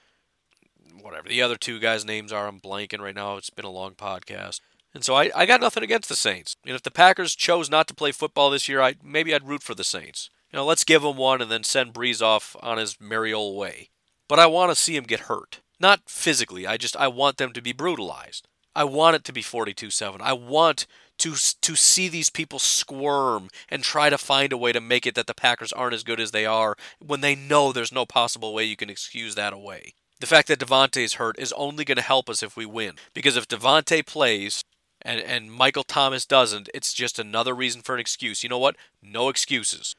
[1.02, 2.46] whatever the other two guys' names are.
[2.46, 3.36] I'm blanking right now.
[3.36, 4.60] It's been a long podcast.
[4.94, 6.54] And so I, I got nothing against the Saints.
[6.64, 9.64] And if the Packers chose not to play football this year, I maybe I'd root
[9.64, 10.30] for the Saints.
[10.52, 13.56] You know, let's give him one and then send Brees off on his merry old
[13.56, 13.90] way.
[14.28, 15.60] But I want to see him get hurt.
[15.78, 16.66] Not physically.
[16.66, 18.46] I just I want them to be brutalized.
[18.74, 20.20] I want it to be 42-7.
[20.20, 20.86] I want
[21.18, 25.14] to to see these people squirm and try to find a way to make it
[25.14, 28.54] that the Packers aren't as good as they are when they know there's no possible
[28.54, 29.94] way you can excuse that away.
[30.20, 32.94] The fact that Davante is hurt is only going to help us if we win.
[33.14, 34.62] Because if Davante plays
[35.02, 38.42] and, and Michael Thomas doesn't, it's just another reason for an excuse.
[38.42, 38.76] You know what?
[39.02, 39.94] No excuses.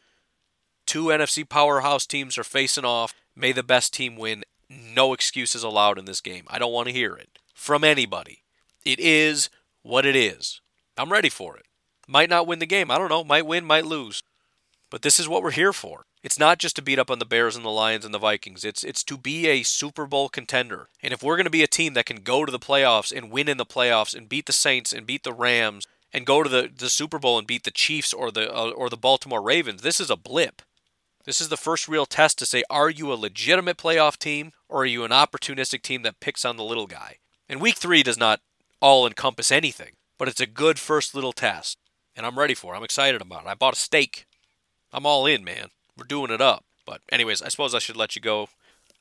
[0.86, 3.14] Two NFC powerhouse teams are facing off.
[3.36, 4.44] May the best team win.
[4.70, 6.46] No excuses allowed in this game.
[6.48, 8.44] I don't want to hear it from anybody.
[8.84, 9.50] It is
[9.84, 10.62] what it is.
[10.98, 11.66] I'm ready for it.
[12.08, 12.92] Might not win the game.
[12.92, 13.24] I don't know.
[13.24, 14.24] Might win, might lose.
[14.90, 16.04] But this is what we're here for.
[16.24, 18.64] It's not just to beat up on the Bears and the Lions and the Vikings.
[18.64, 20.90] It's it's to be a Super Bowl contender.
[21.02, 23.32] And if we're going to be a team that can go to the playoffs and
[23.32, 26.50] win in the playoffs and beat the Saints and beat the Rams and go to
[26.50, 29.82] the, the Super Bowl and beat the Chiefs or the uh, or the Baltimore Ravens,
[29.82, 30.62] this is a blip.
[31.24, 34.82] This is the first real test to say are you a legitimate playoff team or
[34.82, 37.18] are you an opportunistic team that picks on the little guy?
[37.48, 38.42] And week three does not
[38.82, 41.78] all encompass anything, but it's a good first little test.
[42.16, 42.78] And I'm ready for it.
[42.78, 43.48] I'm excited about it.
[43.48, 44.26] I bought a steak.
[44.92, 45.68] I'm all in, man.
[45.98, 46.66] We're doing it up.
[46.86, 48.50] But, anyways, I suppose I should let you go.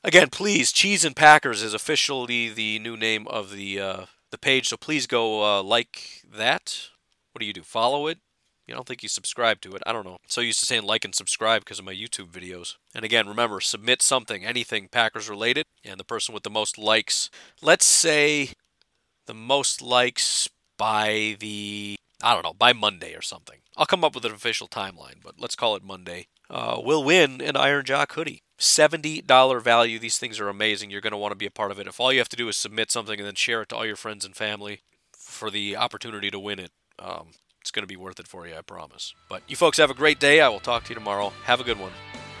[0.03, 4.69] Again, please, Cheese and Packers is officially the new name of the uh, the page,
[4.69, 6.89] so please go uh, like that.
[7.31, 7.63] What do you do?
[7.63, 8.19] Follow it?
[8.67, 9.83] You don't think you subscribe to it.
[9.85, 10.17] I don't know.
[10.27, 12.75] So used to saying like and subscribe because of my YouTube videos.
[12.95, 17.29] And again, remember, submit something, anything Packers related, and the person with the most likes.
[17.61, 18.49] Let's say
[19.25, 23.57] the most likes by the I don't know, by Monday or something.
[23.75, 26.27] I'll come up with an official timeline, but let's call it Monday.
[26.49, 28.43] Uh, we'll win an Iron Jock hoodie.
[28.59, 29.97] $70 value.
[29.97, 30.91] These things are amazing.
[30.91, 31.87] You're going to want to be a part of it.
[31.87, 33.85] If all you have to do is submit something and then share it to all
[33.85, 34.81] your friends and family
[35.13, 37.29] for the opportunity to win it, um,
[37.61, 39.13] it's going to be worth it for you, I promise.
[39.29, 40.41] But you folks have a great day.
[40.41, 41.31] I will talk to you tomorrow.
[41.45, 41.91] Have a good one.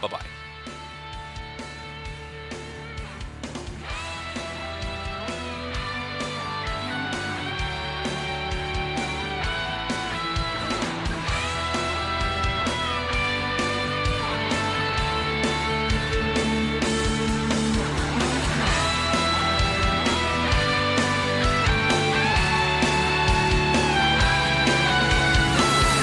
[0.01, 0.40] Bye bye.